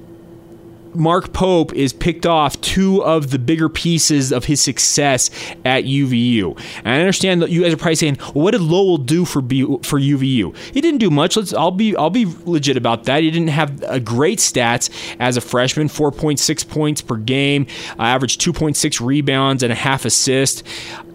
Mark 0.94 1.32
Pope 1.32 1.72
is 1.74 1.92
picked 1.92 2.26
off 2.26 2.60
two 2.60 3.02
of 3.04 3.30
the 3.30 3.38
bigger 3.38 3.68
pieces 3.68 4.32
of 4.32 4.46
his 4.46 4.60
success 4.60 5.30
at 5.64 5.84
UVU. 5.84 6.58
And 6.78 6.88
I 6.94 7.00
understand 7.00 7.42
that 7.42 7.50
you 7.50 7.62
guys 7.62 7.72
are 7.72 7.76
probably 7.76 7.96
saying, 7.96 8.18
well, 8.34 8.44
"What 8.44 8.50
did 8.52 8.60
Lowell 8.60 8.98
do 8.98 9.24
for 9.24 9.40
B- 9.40 9.78
for 9.82 9.98
UVU?" 9.98 10.54
He 10.72 10.80
didn't 10.80 10.98
do 10.98 11.10
much. 11.10 11.36
Let's 11.36 11.52
I'll 11.52 11.70
be 11.70 11.96
I'll 11.96 12.10
be 12.10 12.26
legit 12.44 12.76
about 12.76 13.04
that. 13.04 13.22
He 13.22 13.30
didn't 13.30 13.48
have 13.48 13.82
a 13.86 14.00
great 14.00 14.38
stats 14.38 14.90
as 15.18 15.36
a 15.36 15.40
freshman. 15.40 15.88
4.6 15.88 16.68
points 16.68 17.00
per 17.00 17.16
game, 17.16 17.66
uh, 17.98 18.02
averaged 18.02 18.40
2.6 18.40 19.00
rebounds 19.00 19.62
and 19.62 19.72
a 19.72 19.76
half 19.76 20.04
assist 20.04 20.62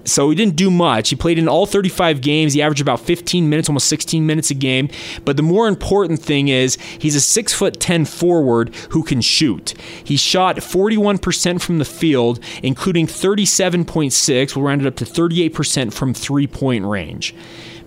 so 0.06 0.30
he 0.30 0.36
didn't 0.36 0.56
do 0.56 0.70
much. 0.70 1.10
He 1.10 1.16
played 1.16 1.38
in 1.38 1.48
all 1.48 1.66
35 1.66 2.22
games. 2.22 2.54
He 2.54 2.62
averaged 2.62 2.82
about 2.82 3.00
15 3.00 3.50
minutes, 3.50 3.70
almost 3.70 3.88
16 3.88 4.26
minutes 4.26 4.52
a 4.52 4.54
game. 4.54 4.90
But 5.26 5.38
the 5.38 5.44
more 5.44 5.68
important 5.68 6.22
thing 6.22 6.48
is 6.48 6.78
he's 7.00 7.16
a 7.16 7.22
six 7.22 7.54
foot 7.54 7.80
10 7.80 8.06
forward 8.06 8.74
who 8.90 9.04
can 9.04 9.22
shoot. 9.22 9.74
He 10.04 10.18
shot 10.18 10.58
41% 10.58 11.62
from 11.62 11.78
the 11.78 11.86
field, 11.86 12.40
including 12.62 13.08
37.6. 13.08 14.56
We'll 14.56 14.66
round 14.66 14.82
it 14.82 14.88
up 14.88 14.96
to 14.98 15.06
38% 15.06 15.94
from 15.94 16.14
three 16.14 16.48
point 16.48 16.86
range. 16.86 17.36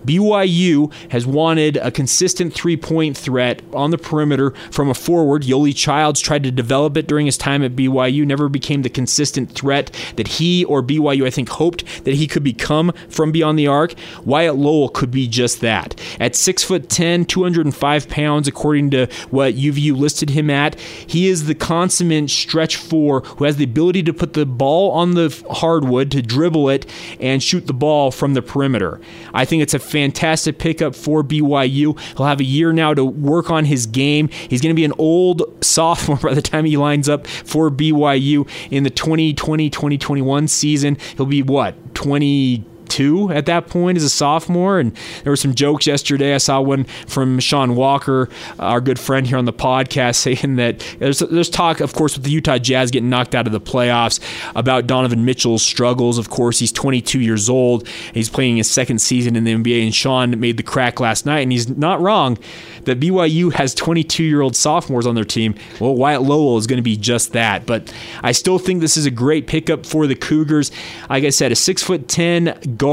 BYU 0.06 0.92
has 1.10 1.26
wanted 1.26 1.76
a 1.78 1.90
consistent 1.90 2.54
three 2.54 2.76
point 2.76 3.16
threat 3.16 3.62
on 3.72 3.90
the 3.90 3.98
perimeter 3.98 4.52
from 4.70 4.88
a 4.88 4.94
forward. 4.94 5.42
Yoeli 5.42 5.75
Childs 5.75 6.20
tried 6.20 6.44
to 6.44 6.50
develop 6.50 6.96
it 6.96 7.06
during 7.06 7.26
his 7.26 7.36
time 7.36 7.62
at 7.62 7.76
BYU, 7.76 8.25
never 8.25 8.48
became 8.48 8.82
the 8.82 8.88
consistent 8.88 9.52
threat 9.52 9.90
that 10.16 10.28
he 10.28 10.64
or 10.64 10.82
BYU, 10.82 11.26
I 11.26 11.30
think, 11.30 11.48
hoped 11.48 12.04
that 12.04 12.14
he 12.14 12.26
could 12.26 12.44
become 12.44 12.92
from 13.08 13.32
beyond 13.32 13.58
the 13.58 13.66
arc. 13.66 13.94
Wyatt 14.25 14.56
Lowell 14.56 14.88
could 14.88 15.10
be 15.10 15.26
just 15.26 15.60
that. 15.60 16.00
At 16.20 16.36
6 16.36 16.62
foot 16.62 16.88
10, 16.88 17.25
205 17.25 18.08
pounds, 18.08 18.48
according 18.48 18.90
to 18.90 19.06
what 19.30 19.54
UVU 19.54 19.96
listed 19.96 20.30
him 20.30 20.50
at, 20.50 20.78
he 20.80 21.28
is 21.28 21.46
the 21.46 21.54
consummate 21.54 22.30
stretch 22.30 22.76
four 22.76 23.20
who 23.22 23.44
has 23.44 23.56
the 23.56 23.64
ability 23.64 24.02
to 24.04 24.12
put 24.12 24.34
the 24.34 24.46
ball 24.46 24.92
on 24.92 25.14
the 25.14 25.44
hardwood, 25.50 26.10
to 26.12 26.22
dribble 26.22 26.68
it, 26.68 26.86
and 27.20 27.42
shoot 27.42 27.66
the 27.66 27.75
ball 27.75 28.10
from 28.10 28.34
the 28.34 28.42
perimeter. 28.42 29.00
I 29.34 29.44
think 29.44 29.62
it's 29.62 29.75
a 29.75 29.78
fantastic 29.96 30.58
pickup 30.58 30.94
for 30.94 31.22
BYU. 31.22 31.98
He'll 32.16 32.26
have 32.26 32.40
a 32.40 32.44
year 32.44 32.70
now 32.70 32.92
to 32.92 33.02
work 33.02 33.50
on 33.50 33.64
his 33.64 33.86
game. 33.86 34.28
He's 34.28 34.60
going 34.60 34.74
to 34.74 34.76
be 34.76 34.84
an 34.84 34.92
old 34.98 35.42
sophomore 35.64 36.16
by 36.22 36.34
the 36.34 36.42
time 36.42 36.66
he 36.66 36.76
lines 36.76 37.08
up 37.08 37.26
for 37.26 37.70
BYU 37.70 38.46
in 38.70 38.82
the 38.82 38.90
2020 38.90 39.70
2021 39.70 40.48
season. 40.48 40.98
He'll 41.16 41.24
be 41.24 41.42
what, 41.42 41.94
20 41.94 42.62
two 42.96 43.30
at 43.30 43.44
that 43.44 43.66
point 43.66 43.98
as 43.98 44.04
a 44.04 44.08
sophomore. 44.08 44.78
And 44.78 44.96
there 45.22 45.30
were 45.30 45.36
some 45.36 45.54
jokes 45.54 45.86
yesterday. 45.86 46.34
I 46.34 46.38
saw 46.38 46.62
one 46.62 46.84
from 47.06 47.38
Sean 47.40 47.76
Walker, 47.76 48.30
our 48.58 48.80
good 48.80 48.98
friend 48.98 49.26
here 49.26 49.36
on 49.36 49.44
the 49.44 49.52
podcast, 49.52 50.14
saying 50.26 50.56
that 50.56 50.80
there's 50.98 51.18
there's 51.18 51.50
talk, 51.50 51.80
of 51.80 51.92
course, 51.92 52.16
with 52.16 52.24
the 52.24 52.30
Utah 52.30 52.58
Jazz 52.58 52.90
getting 52.90 53.10
knocked 53.10 53.34
out 53.34 53.46
of 53.46 53.52
the 53.52 53.60
playoffs 53.60 54.18
about 54.54 54.86
Donovan 54.86 55.24
Mitchell's 55.24 55.62
struggles. 55.62 56.16
Of 56.16 56.30
course, 56.30 56.58
he's 56.58 56.72
22 56.72 57.20
years 57.20 57.50
old. 57.50 57.86
He's 58.14 58.30
playing 58.30 58.56
his 58.56 58.70
second 58.70 59.00
season 59.00 59.36
in 59.36 59.44
the 59.44 59.54
NBA, 59.54 59.84
and 59.84 59.94
Sean 59.94 60.38
made 60.40 60.56
the 60.56 60.62
crack 60.62 60.98
last 60.98 61.26
night, 61.26 61.40
and 61.40 61.52
he's 61.52 61.68
not 61.68 62.00
wrong 62.00 62.38
that 62.86 63.00
BYU 63.00 63.52
has 63.52 63.74
22 63.74 64.24
year 64.24 64.40
old 64.40 64.56
sophomores 64.56 65.06
on 65.06 65.14
their 65.14 65.24
team. 65.24 65.54
Well, 65.80 65.94
Wyatt 65.94 66.22
Lowell 66.22 66.56
is 66.56 66.66
going 66.66 66.78
to 66.78 66.82
be 66.82 66.96
just 66.96 67.32
that. 67.32 67.66
But 67.66 67.92
I 68.22 68.32
still 68.32 68.58
think 68.58 68.80
this 68.80 68.96
is 68.96 69.06
a 69.06 69.10
great 69.10 69.46
pickup 69.46 69.84
for 69.84 70.06
the 70.06 70.14
Cougars. 70.14 70.70
Like 71.10 71.24
I 71.24 71.30
said, 71.30 71.52
a 71.52 71.56
six 71.56 71.82
foot 71.82 72.08
10 72.08 72.76
guard 72.76 72.86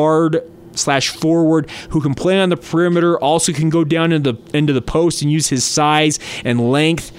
slash 0.75 1.09
forward 1.09 1.69
who 1.89 2.01
can 2.01 2.13
play 2.13 2.39
on 2.39 2.49
the 2.49 2.57
perimeter, 2.57 3.17
also 3.19 3.51
can 3.53 3.69
go 3.69 3.83
down 3.83 4.11
into 4.11 4.33
the 4.33 4.57
into 4.57 4.73
the 4.73 4.81
post 4.81 5.21
and 5.21 5.31
use 5.31 5.47
his 5.47 5.63
size 5.63 6.19
and 6.43 6.71
length 6.71 7.11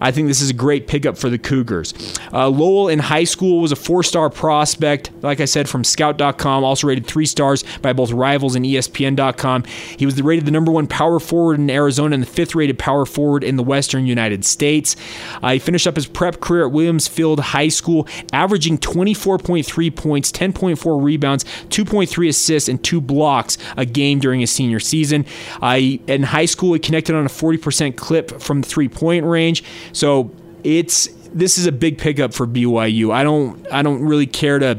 I 0.00 0.10
think 0.10 0.28
this 0.28 0.40
is 0.40 0.50
a 0.50 0.54
great 0.54 0.86
pickup 0.86 1.16
for 1.18 1.28
the 1.28 1.38
Cougars. 1.38 1.94
Uh, 2.32 2.48
Lowell 2.48 2.88
in 2.88 2.98
high 2.98 3.24
school 3.24 3.60
was 3.60 3.72
a 3.72 3.76
four 3.76 4.02
star 4.02 4.30
prospect, 4.30 5.10
like 5.22 5.40
I 5.40 5.44
said, 5.44 5.68
from 5.68 5.84
Scout.com, 5.84 6.64
also 6.64 6.86
rated 6.86 7.06
three 7.06 7.26
stars 7.26 7.64
by 7.82 7.92
both 7.92 8.12
Rivals 8.12 8.54
and 8.54 8.64
ESPN.com. 8.64 9.64
He 9.64 10.06
was 10.06 10.20
rated 10.22 10.46
the 10.46 10.50
number 10.50 10.72
one 10.72 10.86
power 10.86 11.20
forward 11.20 11.58
in 11.58 11.70
Arizona 11.70 12.14
and 12.14 12.22
the 12.22 12.26
fifth 12.26 12.54
rated 12.54 12.78
power 12.78 13.04
forward 13.06 13.44
in 13.44 13.56
the 13.56 13.62
Western 13.62 14.06
United 14.06 14.44
States. 14.44 14.96
Uh, 15.42 15.52
he 15.52 15.58
finished 15.58 15.86
up 15.86 15.96
his 15.96 16.06
prep 16.06 16.40
career 16.40 16.66
at 16.66 16.72
Williams 16.72 17.08
Field 17.08 17.40
High 17.40 17.68
School, 17.68 18.06
averaging 18.32 18.78
24.3 18.78 19.94
points, 19.96 20.32
10.4 20.32 21.02
rebounds, 21.02 21.44
2.3 21.44 22.28
assists, 22.28 22.68
and 22.68 22.82
two 22.82 23.00
blocks 23.00 23.58
a 23.76 23.84
game 23.84 24.18
during 24.18 24.40
his 24.40 24.50
senior 24.50 24.80
season. 24.80 25.24
Uh, 25.62 25.78
in 26.06 26.22
high 26.22 26.44
school, 26.44 26.72
he 26.72 26.78
connected 26.78 27.14
on 27.14 27.24
a 27.24 27.28
40% 27.28 27.96
clip 27.96 28.40
from 28.40 28.60
the 28.60 28.68
three 28.68 28.88
point 28.88 29.24
range. 29.24 29.64
So 29.92 30.30
it's 30.64 31.08
this 31.32 31.58
is 31.58 31.66
a 31.66 31.72
big 31.72 31.98
pickup 31.98 32.34
for 32.34 32.46
BYU. 32.46 33.12
I 33.12 33.22
don't 33.22 33.66
I 33.72 33.82
don't 33.82 34.02
really 34.02 34.26
care 34.26 34.58
to 34.58 34.78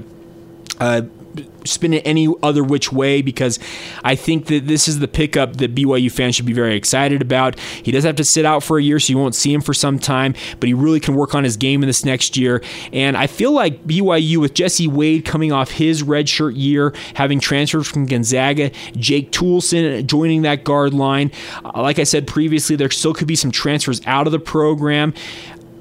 uh, 0.79 1.01
spin 1.65 1.93
it 1.93 2.01
any 2.05 2.33
other 2.41 2.63
which 2.63 2.91
way 2.91 3.21
because 3.21 3.59
I 4.03 4.15
think 4.15 4.47
that 4.47 4.67
this 4.67 4.87
is 4.87 4.99
the 4.99 5.07
pickup 5.07 5.57
that 5.57 5.75
BYU 5.75 6.11
fans 6.11 6.35
should 6.35 6.45
be 6.45 6.53
very 6.53 6.75
excited 6.75 7.21
about. 7.21 7.59
He 7.59 7.91
does 7.91 8.03
have 8.03 8.15
to 8.17 8.23
sit 8.23 8.45
out 8.45 8.63
for 8.63 8.77
a 8.77 8.83
year, 8.83 8.99
so 8.99 9.11
you 9.11 9.17
won't 9.17 9.35
see 9.35 9.53
him 9.53 9.61
for 9.61 9.73
some 9.73 9.99
time, 9.99 10.33
but 10.59 10.67
he 10.67 10.73
really 10.73 10.99
can 10.99 11.15
work 11.15 11.35
on 11.35 11.43
his 11.43 11.57
game 11.57 11.83
in 11.83 11.87
this 11.87 12.05
next 12.05 12.37
year. 12.37 12.61
And 12.93 13.17
I 13.17 13.27
feel 13.27 13.51
like 13.51 13.85
BYU, 13.85 14.37
with 14.37 14.53
Jesse 14.53 14.87
Wade 14.87 15.25
coming 15.25 15.51
off 15.51 15.71
his 15.71 16.03
redshirt 16.03 16.53
year, 16.55 16.93
having 17.15 17.39
transferred 17.39 17.85
from 17.85 18.05
Gonzaga, 18.05 18.71
Jake 18.93 19.31
Toolson 19.31 20.05
joining 20.05 20.43
that 20.43 20.63
guard 20.63 20.93
line, 20.93 21.31
uh, 21.63 21.81
like 21.81 21.99
I 21.99 22.03
said 22.03 22.27
previously, 22.27 22.75
there 22.75 22.89
still 22.89 23.13
could 23.13 23.27
be 23.27 23.35
some 23.35 23.51
transfers 23.51 24.01
out 24.05 24.27
of 24.27 24.31
the 24.31 24.39
program. 24.39 25.13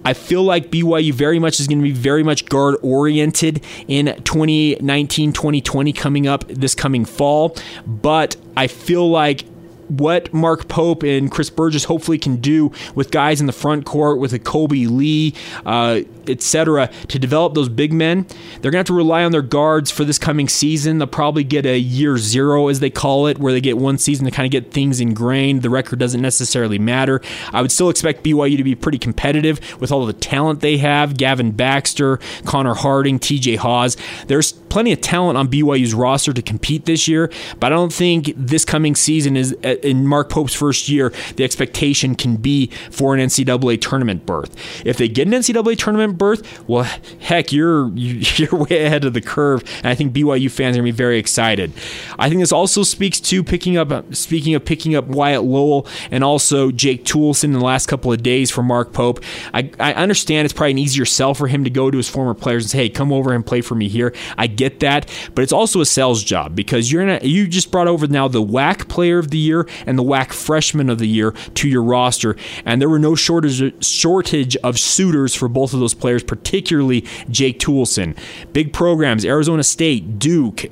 I 0.09 0.15
feel 0.15 0.43
like 0.43 0.71
BYU 0.71 1.13
very 1.13 1.39
much 1.39 1.61
is 1.61 1.67
going 1.67 1.81
to 1.81 1.83
be 1.83 1.91
very 1.91 2.23
much 2.23 2.47
guard 2.47 2.77
oriented 2.81 3.63
in 3.89 4.07
2019 4.25 5.35
2020 5.35 5.93
coming 5.93 6.27
up 6.27 6.49
this 6.49 6.75
coming 6.75 7.05
fall. 7.05 7.55
But 7.87 8.35
I 8.57 8.69
feel 8.69 9.11
like 9.11 9.45
what 9.89 10.33
Mark 10.33 10.69
Pope 10.69 11.03
and 11.03 11.31
Chris 11.31 11.51
Burgess 11.51 11.85
hopefully 11.85 12.19
can 12.19 12.37
do 12.37 12.73
with 12.95 13.11
guys 13.11 13.41
in 13.41 13.47
the 13.47 13.53
front 13.53 13.85
court, 13.85 14.19
with 14.19 14.33
a 14.33 14.39
Kolby 14.39 14.89
Lee, 14.89 15.35
uh, 15.67 16.01
etc., 16.27 16.91
to 17.09 17.19
develop 17.19 17.55
those 17.55 17.69
big 17.69 17.93
men. 17.93 18.27
They're 18.61 18.71
going 18.71 18.73
to 18.73 18.79
have 18.79 18.87
to 18.87 18.95
rely 18.95 19.25
on 19.25 19.33
their 19.33 19.43
guards 19.43 19.91
for 19.91 20.05
this 20.05 20.19
coming 20.19 20.49
season. 20.49 20.99
They'll 20.99 21.07
probably 21.07 21.45
get 21.45 21.67
a 21.67 21.79
year 21.79 22.19
zero, 22.19 22.69
as 22.69 22.81
they 22.81 22.91
call 22.91 23.27
it, 23.27 23.39
where 23.39 23.53
they 23.53 23.61
get 23.61 23.79
one 23.79 23.99
season 23.99 24.25
to 24.27 24.31
kind 24.31 24.47
of 24.47 24.51
get 24.51 24.73
things 24.73 25.01
ingrained. 25.01 25.63
The 25.63 25.71
record 25.71 25.99
doesn't 25.99 26.21
necessarily 26.21 26.79
matter. 26.79 27.21
I 27.53 27.63
would 27.63 27.73
still 27.73 27.89
expect 27.89 28.23
BYU 28.25 28.57
to 28.57 28.65
be 28.65 28.75
pretty 28.75 28.99
competitive 28.99 29.61
with 29.81 29.91
all 29.91 30.05
the 30.07 30.13
talent 30.13 30.61
they 30.61 30.79
have 30.79 31.17
Gavin 31.17 31.53
Baxter, 31.53 32.19
Connor 32.45 32.75
Harding, 32.75 33.19
TJ 33.19 33.57
Haws. 33.57 33.97
There's 34.27 34.53
plenty 34.53 34.93
of 34.93 35.01
talent 35.01 35.39
on 35.39 35.49
BYU's 35.49 35.95
roster 35.95 36.33
to 36.33 36.43
compete 36.43 36.85
this 36.85 37.09
year, 37.09 37.31
but 37.59 37.73
I 37.73 37.77
don't 37.77 37.93
think 37.93 38.33
this 38.37 38.65
coming 38.65 38.95
season 38.95 39.37
is 39.37 39.57
uh, 39.65 39.77
in 39.83 40.07
Mark 40.07 40.29
Pope's 40.29 40.55
first 40.55 40.89
year, 40.89 41.13
the 41.37 41.45
expectation 41.45 42.15
can 42.15 42.37
be 42.37 42.69
for 42.91 43.15
an 43.15 43.21
NCAA 43.21 43.81
tournament 43.81 44.27
berth. 44.27 44.55
If 44.85 44.97
they 44.99 45.09
get 45.09 45.27
an 45.27 45.35
NCAA 45.35 45.79
tournament 45.79 46.19
berth, 46.19 46.69
well, 46.69 46.85
heck, 47.21 47.53
you're 47.53 47.89
you're 47.95 48.55
way 48.55 48.85
ahead 48.85 49.05
of 49.05 49.15
the 49.15 49.21
curve, 49.21 49.63
and 49.79 49.87
I 49.87 49.95
think 49.95 50.13
BYU 50.13 50.51
fans 50.51 50.77
are 50.77 50.81
gonna 50.81 50.85
be 50.85 50.91
very 50.91 51.19
excited. 51.19 51.73
I 52.19 52.29
think 52.29 52.41
this 52.41 52.53
also 52.53 52.83
speaks 52.83 53.21
to 53.21 53.43
picking 53.43 53.77
up. 53.77 53.89
Speaking 54.15 54.55
of 54.55 54.65
picking 54.65 54.95
up 54.95 55.07
Wyatt 55.07 55.45
Lowell 55.45 55.87
and 56.11 56.23
also 56.23 56.71
Jake 56.71 57.05
Toolson 57.05 57.45
in 57.45 57.53
the 57.53 57.61
last 57.61 57.87
couple 57.87 58.13
of 58.13 58.23
days 58.23 58.51
for 58.51 58.63
Mark 58.63 58.93
Pope, 58.93 59.21
I, 59.55 59.71
I 59.81 59.95
understand 59.95 60.45
it's 60.45 60.53
probably 60.53 60.73
an 60.73 60.79
easier 60.79 61.05
sell 61.05 61.35
for 61.35 61.47
him 61.47 61.65
to 61.65 61.71
go 61.71 61.91
to 61.91 61.97
his 61.97 62.09
former 62.09 62.35
players 62.35 62.65
and 62.65 62.71
say, 62.71 62.79
"Hey, 62.79 62.89
come 62.89 63.13
over 63.13 63.33
and 63.33 63.45
play 63.45 63.61
for 63.61 63.75
me 63.75 63.89
here." 63.89 64.15
I 64.37 64.47
get 64.47 64.81
that, 64.81 65.09
but 65.35 65.43
it's 65.43 65.53
also 65.53 65.81
a 65.81 65.87
sales 65.87 66.23
job 66.23 66.55
because 66.55 66.91
you're 66.93 67.19
you 67.19 67.47
just 67.47 67.71
brought 67.71 67.89
over 67.89 68.07
now 68.07 68.29
the 68.29 68.43
WAC 68.43 68.89
Player 68.89 69.19
of 69.19 69.31
the 69.31 69.39
Year 69.39 69.68
and 69.87 69.99
the 69.99 70.03
WAC 70.03 70.33
Freshman 70.33 70.91
of 70.91 70.99
the 70.99 71.09
Year 71.09 71.33
to 71.55 71.69
your 71.69 71.83
roster, 71.83 72.37
and 72.65 72.81
there 72.81 72.89
were 72.89 72.99
no 72.99 73.15
shortage 73.15 73.85
shortage 73.85 74.57
of 74.59 74.79
suitors 74.79 75.35
for 75.35 75.49
both 75.49 75.75
of 75.75 75.81
those 75.81 75.95
players 75.95 76.23
particularly 76.23 77.05
Jake 77.31 77.59
Toolson. 77.59 78.17
Big 78.53 78.73
programs, 78.73 79.25
Arizona 79.25 79.63
State, 79.63 80.19
Duke, 80.19 80.67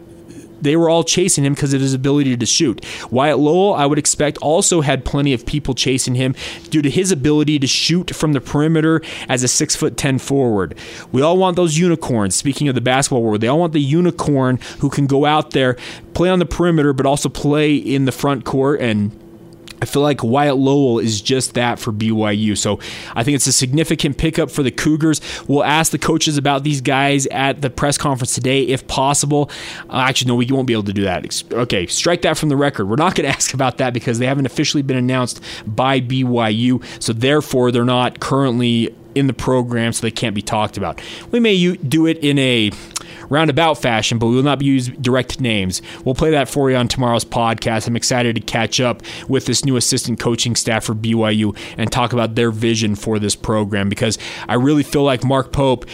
they 0.61 0.77
were 0.77 0.89
all 0.89 1.05
chasing 1.05 1.45
him 1.45 1.55
because 1.55 1.75
of 1.75 1.81
his 1.81 1.95
ability 1.95 2.37
to 2.37 2.47
shoot. 2.47 2.85
Wyatt 3.11 3.39
Lowell, 3.39 3.75
I 3.75 3.87
would 3.87 3.99
expect, 3.99 4.39
also 4.39 4.81
had 4.81 5.05
plenty 5.05 5.33
of 5.33 5.47
people 5.47 5.75
chasing 5.75 6.15
him 6.15 6.35
due 6.71 6.83
to 6.83 6.91
his 6.91 7.13
ability 7.13 7.59
to 7.59 7.67
shoot 7.67 8.15
from 8.15 8.33
the 8.33 8.41
perimeter 8.41 9.01
as 9.29 9.43
a 9.43 9.49
six 9.49 9.77
foot 9.77 9.97
ten 9.97 10.19
forward. 10.19 10.77
We 11.13 11.23
all 11.23 11.37
want 11.37 11.57
those 11.57 11.79
unicorns. 11.79 12.35
Speaking 12.35 12.69
of 12.69 12.75
the 12.75 12.81
basketball 12.81 13.23
world, 13.23 13.41
they 13.41 13.49
all 13.49 13.59
want 13.59 13.73
the 13.73 13.81
unicorn 13.81 14.59
who 14.81 14.91
can 14.91 15.07
go 15.07 15.25
out 15.25 15.51
there, 15.53 15.77
play 16.15 16.29
on 16.29 16.39
the 16.39 16.47
perimeter, 16.47 16.93
but 16.93 17.07
also 17.07 17.29
play 17.29 17.75
in 17.75 18.05
the 18.05 18.13
front 18.13 18.45
court 18.45 18.81
and 18.81 19.19
I 19.81 19.85
feel 19.85 20.03
like 20.03 20.23
Wyatt 20.23 20.57
Lowell 20.57 20.99
is 20.99 21.21
just 21.21 21.55
that 21.55 21.79
for 21.79 21.93
BYU. 21.93 22.57
So 22.57 22.81
I 23.15 23.23
think 23.23 23.37
it's 23.37 23.47
a 23.47 23.53
significant 23.53 24.19
pickup 24.19 24.51
for 24.51 24.63
the 24.63 24.71
Cougars. 24.71 25.21
We'll 25.49 25.65
ask 25.65 25.93
the 25.93 25.99
coaches 25.99 26.39
about 26.39 26.65
these 26.65 26.81
guys 26.81 27.27
at 27.27 27.63
the 27.63 27.71
press 27.71 27.99
conference 27.99 28.35
today 28.35 28.63
if 28.63 28.87
possible. 28.89 29.51
Uh, 29.91 29.99
actually, 29.99 30.29
no, 30.29 30.35
we 30.37 30.47
won't 30.47 30.67
be 30.67 30.73
able 30.73 30.85
to 30.85 30.93
do 30.93 31.03
that. 31.03 31.53
Okay, 31.53 31.87
strike 31.87 32.23
that 32.23 32.39
from 32.39 32.49
the 32.49 32.57
record. 32.57 32.87
We're 32.87 32.97
not 32.97 33.15
going 33.15 33.29
to 33.31 33.35
ask 33.35 33.55
about 33.55 33.79
that 33.79 33.93
because 33.93 34.19
they 34.19 34.27
haven't 34.27 34.47
officially 34.47 34.83
been 34.83 34.97
announced 34.97 35.43
by 35.67 36.01
BYU. 36.01 36.83
So 37.03 37.13
therefore, 37.13 37.71
they're 37.71 37.85
not 37.85 38.21
currently 38.21 38.95
in 39.17 39.27
the 39.27 39.33
program, 39.33 39.93
so 39.95 40.03
they 40.03 40.11
can't 40.11 40.35
be 40.35 40.43
talked 40.43 40.77
about. 40.77 41.01
We 41.31 41.41
may 41.41 41.75
do 41.77 42.07
it 42.07 42.19
in 42.19 42.39
a 42.39 42.71
roundabout 43.29 43.75
fashion, 43.75 44.19
but 44.19 44.27
we 44.27 44.37
will 44.37 44.43
not 44.43 44.63
use 44.63 44.89
direct 44.89 45.41
names. 45.41 45.83
We'll 46.05 46.15
play 46.15 46.31
that 46.31 46.49
for 46.49 46.71
you 46.71 46.77
on 46.77 46.89
tomorrow's 46.89 47.25
podcast. 47.25 47.87
I'm 47.87 47.97
excited 47.97 48.37
to 48.37 48.43
catch 48.43 48.81
up 48.81 49.03
with 49.29 49.47
this 49.47 49.65
new 49.65 49.77
assistant 49.77 50.21
coaching 50.21 50.57
staff 50.57 50.85
for 50.85 50.95
BYU 50.95 51.57
and 51.77 51.91
talk 51.91 52.13
about 52.13 52.35
their 52.35 52.51
vision 52.51 52.95
for 52.95 53.19
this 53.19 53.37
program 53.37 53.89
because 53.89 54.19
I 54.49 54.55
really 54.55 54.83
feel 54.83 55.03
like 55.03 55.25
Mark 55.25 55.53
Pope 55.53 55.87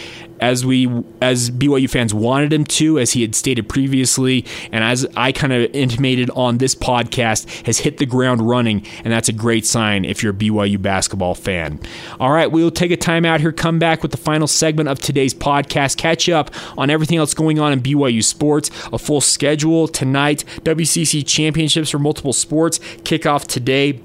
as 0.43 0.65
we 0.65 0.87
as 1.21 1.49
BYU 1.49 1.89
fans 1.89 2.13
wanted 2.13 2.51
him 2.51 2.65
to, 2.65 2.99
as 2.99 3.11
he 3.11 3.21
had 3.21 3.33
stated 3.33 3.69
previously, 3.69 4.45
and 4.73 4.83
as 4.83 5.07
I 5.15 5.31
kind 5.31 5.53
of 5.53 5.73
intimated 5.73 6.29
on 6.31 6.57
this 6.57 6.75
podcast, 6.75 7.65
has 7.65 7.79
hit 7.79 7.97
the 7.97 8.05
ground 8.05 8.41
running, 8.41 8.85
and 9.05 9.13
that's 9.13 9.29
a 9.29 9.33
great 9.33 9.65
sign 9.65 10.03
if 10.03 10.21
you're 10.21 10.33
a 10.33 10.35
BYU 10.35 10.81
basketball 10.81 11.33
fan. 11.33 11.79
All 12.19 12.31
right, 12.31 12.51
we'll 12.51 12.71
take 12.71 12.91
a 12.91 12.97
time 12.97 13.23
out 13.23 13.39
here, 13.39 13.53
come 13.53 13.79
back 13.79 14.01
with 14.01 14.11
the 14.11 14.17
final 14.17 14.47
segment 14.47 14.89
of 14.89 14.99
today's 14.99 15.33
podcast, 15.33 15.95
catch 15.95 16.27
up 16.27 16.51
on 16.77 16.89
everything 16.89 17.02
everything 17.03 17.17
else 17.17 17.33
going 17.33 17.59
on 17.59 17.73
in 17.73 17.81
BYU 17.81 18.23
sports. 18.23 18.69
A 18.93 18.97
full 18.97 19.19
schedule 19.19 19.89
tonight. 19.89 20.45
WCC 20.63 21.27
championships 21.27 21.89
for 21.89 21.99
multiple 21.99 22.31
sports 22.31 22.79
kick 23.03 23.25
off 23.25 23.45
today. 23.45 23.99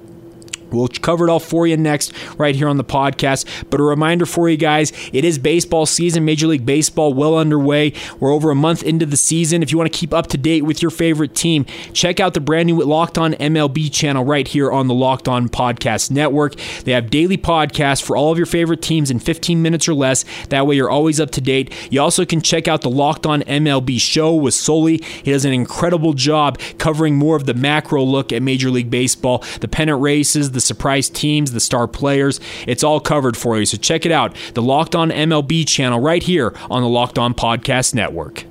We'll 0.71 0.89
cover 0.89 1.29
it 1.29 1.31
all 1.31 1.41
for 1.41 1.67
you 1.67 1.77
next, 1.77 2.13
right 2.39 2.55
here 2.55 2.69
on 2.69 2.77
the 2.77 2.85
podcast. 2.85 3.47
But 3.71 3.81
a 3.81 3.83
reminder 3.83 4.27
for 4.27 4.49
you 4.49 4.57
guys 4.57 4.93
it 5.13 5.25
is 5.25 5.39
baseball 5.39 5.87
season, 5.87 6.25
Major 6.25 6.47
League 6.47 6.67
Baseball 6.67 7.15
well 7.15 7.37
underway. 7.37 7.93
We're 8.21 8.33
over 8.33 8.51
a 8.51 8.55
month 8.55 8.83
into 8.83 9.07
the 9.07 9.17
season. 9.17 9.63
If 9.63 9.73
you 9.73 9.79
want 9.79 9.93
to 9.93 9.99
keep 9.99 10.13
up 10.13 10.27
to 10.29 10.39
date 10.39 10.63
with 10.63 10.83
your 10.83 10.91
favorite 10.91 11.35
team, 11.35 11.65
check 11.93 12.21
out 12.21 12.35
the 12.35 12.41
brand 12.41 12.67
new 12.67 12.83
Locked 12.83 13.19
On 13.19 13.35
MLB 13.35 13.93
channel 13.93 14.25
right 14.25 14.47
here 14.47 14.71
on 14.71 14.89
the 14.89 14.95
Locked 14.95 15.29
On 15.29 15.49
Podcast 15.49 16.11
Network. 16.11 16.55
They 16.85 16.93
have 16.93 17.11
daily 17.11 17.37
podcasts 17.37 18.03
for 18.03 18.17
all 18.17 18.33
of 18.33 18.39
your 18.39 18.47
favorite 18.47 18.83
teams 18.83 19.11
in 19.11 19.19
15 19.19 19.61
minutes 19.63 19.89
or 19.89 19.95
less. 19.95 20.25
That 20.49 20.67
way, 20.67 20.77
you're 20.77 20.91
always 20.91 21.21
up 21.21 21.31
to 21.33 21.41
date. 21.41 21.73
You 21.91 22.01
also 22.01 22.25
can 22.25 22.41
check 22.41 22.69
out 22.69 22.83
the 22.83 22.91
Locked 22.91 23.27
On 23.27 23.43
MLB 23.43 24.01
show 24.01 24.35
with 24.35 24.55
Sully. 24.55 24.99
He 25.23 25.33
does 25.33 25.45
an 25.45 25.53
incredible 25.53 26.13
job 26.13 26.59
covering 26.79 27.17
more 27.17 27.37
of 27.37 27.47
the 27.47 27.55
macro 27.55 28.03
look 28.03 28.33
at 28.33 28.43
Major 28.43 28.71
League 28.71 28.91
Baseball, 28.91 29.45
the 29.61 29.69
pennant 29.69 30.01
races, 30.01 30.53
the 30.53 30.58
surprise 30.61 31.09
teams, 31.09 31.53
the 31.53 31.61
star 31.61 31.87
players. 31.87 32.41
It's 32.67 32.83
all 32.83 33.01
covered 33.01 33.37
for 33.37 33.59
you. 33.59 33.67
So 33.67 33.77
check 33.77 34.07
it 34.07 34.13
out. 34.13 34.37
The 34.55 34.63
Locked 34.63 34.95
On 34.95 35.11
MLB 35.11 35.67
channel 35.67 36.01
right 36.01 36.23
here 36.23 36.55
on 36.71 36.83
the 36.83 36.89
Locked 36.89 37.19
On 37.19 37.35
Podcast 37.35 37.95
Network. 37.95 38.45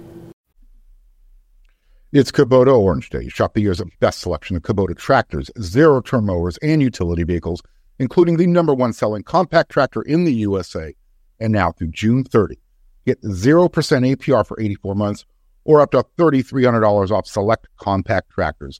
It's 2.13 2.32
Kubota 2.32 2.74
Orange 2.74 3.10
Day. 3.10 3.28
Shop 3.28 3.54
the 3.54 3.62
year's 3.62 3.82
best 4.00 4.22
selection 4.22 4.56
of 4.56 4.63
Kubota 4.63 4.98
tractors, 4.98 5.52
zero 5.62 6.02
turn 6.02 6.26
mowers, 6.26 6.58
and 6.60 6.82
utility 6.82 7.24
vehicles, 7.24 7.62
including 8.00 8.38
the 8.38 8.48
number 8.48 8.74
one 8.74 8.93
selling 8.93 9.24
compact 9.24 9.72
tractor 9.72 10.02
in 10.04 10.24
the 10.24 10.34
USA. 10.34 10.96
And 11.39 11.52
now 11.52 11.74
through 11.74 11.89
June 11.89 12.24
30, 12.24 12.58
get 13.06 13.22
0% 13.24 13.70
APR 13.70 14.48
for 14.48 14.60
84 14.60 14.96
months 14.96 15.26
or 15.65 15.82
up 15.82 15.91
to 15.91 16.04
$3,300 16.17 17.12
off 17.12 17.28
select 17.28 17.67
compact 17.78 18.30
tractors. 18.32 18.80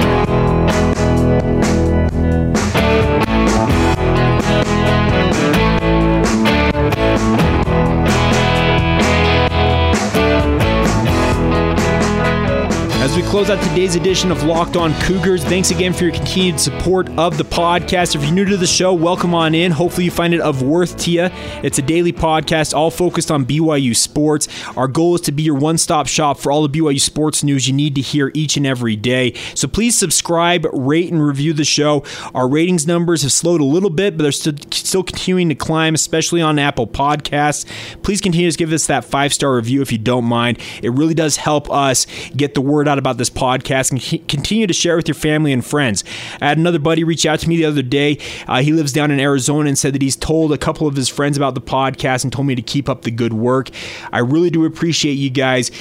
we 13.21 13.27
close 13.27 13.49
out 13.49 13.61
today's 13.61 13.95
edition 13.95 14.31
of 14.31 14.43
Locked 14.43 14.75
On 14.75 14.93
Cougars, 15.01 15.43
thanks 15.43 15.69
again 15.69 15.93
for 15.93 16.05
your 16.05 16.13
continued 16.13 16.59
support 16.59 17.07
of 17.19 17.37
the 17.37 17.43
podcast. 17.43 18.15
If 18.15 18.23
you're 18.23 18.33
new 18.33 18.45
to 18.45 18.57
the 18.57 18.65
show, 18.65 18.93
welcome 18.93 19.35
on 19.35 19.53
in. 19.53 19.71
Hopefully, 19.71 20.05
you 20.05 20.11
find 20.11 20.33
it 20.33 20.39
of 20.41 20.63
worth 20.63 20.97
to 20.99 21.11
you. 21.11 21.29
It's 21.61 21.77
a 21.77 21.81
daily 21.81 22.13
podcast, 22.13 22.73
all 22.73 22.89
focused 22.89 23.29
on 23.29 23.45
BYU 23.45 23.95
sports. 23.95 24.47
Our 24.75 24.87
goal 24.87 25.15
is 25.15 25.21
to 25.21 25.31
be 25.31 25.43
your 25.43 25.55
one 25.55 25.77
stop 25.77 26.07
shop 26.07 26.39
for 26.39 26.51
all 26.51 26.67
the 26.67 26.79
BYU 26.79 26.99
sports 26.99 27.43
news 27.43 27.67
you 27.67 27.73
need 27.73 27.95
to 27.95 28.01
hear 28.01 28.31
each 28.33 28.57
and 28.57 28.65
every 28.65 28.95
day. 28.95 29.33
So 29.53 29.67
please 29.67 29.97
subscribe, 29.97 30.65
rate, 30.71 31.11
and 31.11 31.23
review 31.23 31.53
the 31.53 31.65
show. 31.65 32.03
Our 32.33 32.47
ratings 32.47 32.87
numbers 32.87 33.21
have 33.21 33.31
slowed 33.31 33.61
a 33.61 33.65
little 33.65 33.91
bit, 33.91 34.17
but 34.17 34.23
they're 34.23 34.31
still, 34.31 34.55
still 34.71 35.03
continuing 35.03 35.49
to 35.49 35.55
climb, 35.55 35.93
especially 35.93 36.41
on 36.41 36.57
Apple 36.57 36.87
Podcasts. 36.87 37.65
Please 38.01 38.19
continue 38.19 38.49
to 38.49 38.57
give 38.57 38.71
us 38.71 38.87
that 38.87 39.05
five 39.05 39.33
star 39.33 39.55
review 39.55 39.81
if 39.81 39.91
you 39.91 39.99
don't 39.99 40.25
mind. 40.25 40.57
It 40.81 40.91
really 40.93 41.13
does 41.13 41.37
help 41.37 41.69
us 41.69 42.07
get 42.35 42.55
the 42.55 42.61
word 42.61 42.87
out 42.87 42.97
about 42.97 43.10
this 43.17 43.29
podcast 43.29 43.91
and 43.91 44.27
continue 44.27 44.67
to 44.67 44.73
share 44.73 44.95
with 44.95 45.07
your 45.07 45.15
family 45.15 45.53
and 45.53 45.65
friends. 45.65 46.03
I 46.41 46.47
had 46.47 46.57
another 46.57 46.79
buddy 46.79 47.03
reach 47.03 47.25
out 47.25 47.39
to 47.39 47.49
me 47.49 47.57
the 47.57 47.65
other 47.65 47.81
day. 47.81 48.17
Uh, 48.47 48.61
he 48.61 48.73
lives 48.73 48.91
down 48.93 49.11
in 49.11 49.19
Arizona 49.19 49.67
and 49.67 49.77
said 49.77 49.93
that 49.93 50.01
he's 50.01 50.15
told 50.15 50.51
a 50.51 50.57
couple 50.57 50.87
of 50.87 50.95
his 50.95 51.09
friends 51.09 51.37
about 51.37 51.55
the 51.55 51.61
podcast 51.61 52.23
and 52.23 52.31
told 52.31 52.47
me 52.47 52.55
to 52.55 52.61
keep 52.61 52.89
up 52.89 53.03
the 53.03 53.11
good 53.11 53.33
work. 53.33 53.69
I 54.11 54.19
really 54.19 54.49
do 54.49 54.65
appreciate 54.65 55.13
you 55.13 55.29
guys 55.29 55.71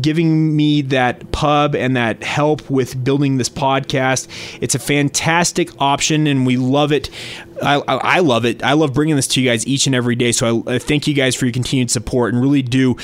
giving 0.00 0.56
me 0.56 0.82
that 0.82 1.30
pub 1.32 1.74
and 1.74 1.96
that 1.96 2.22
help 2.22 2.68
with 2.70 3.02
building 3.04 3.36
this 3.36 3.48
podcast. 3.48 4.28
It's 4.60 4.74
a 4.74 4.78
fantastic 4.78 5.70
option 5.80 6.26
and 6.26 6.46
we 6.46 6.56
love 6.56 6.92
it. 6.92 7.10
I, 7.64 7.76
I, 7.76 8.18
love 8.20 8.44
it. 8.44 8.62
I 8.62 8.74
love 8.74 8.94
bringing 8.94 9.16
this 9.16 9.26
to 9.28 9.40
you 9.40 9.48
guys 9.48 9.66
each 9.66 9.86
and 9.86 9.94
every 9.94 10.14
day. 10.14 10.32
So 10.32 10.62
I, 10.66 10.74
I, 10.74 10.78
thank 10.78 11.06
you 11.06 11.14
guys 11.14 11.34
for 11.34 11.46
your 11.46 11.52
continued 11.52 11.90
support 11.90 12.34
and 12.34 12.42
really 12.42 12.62
do 12.62 12.96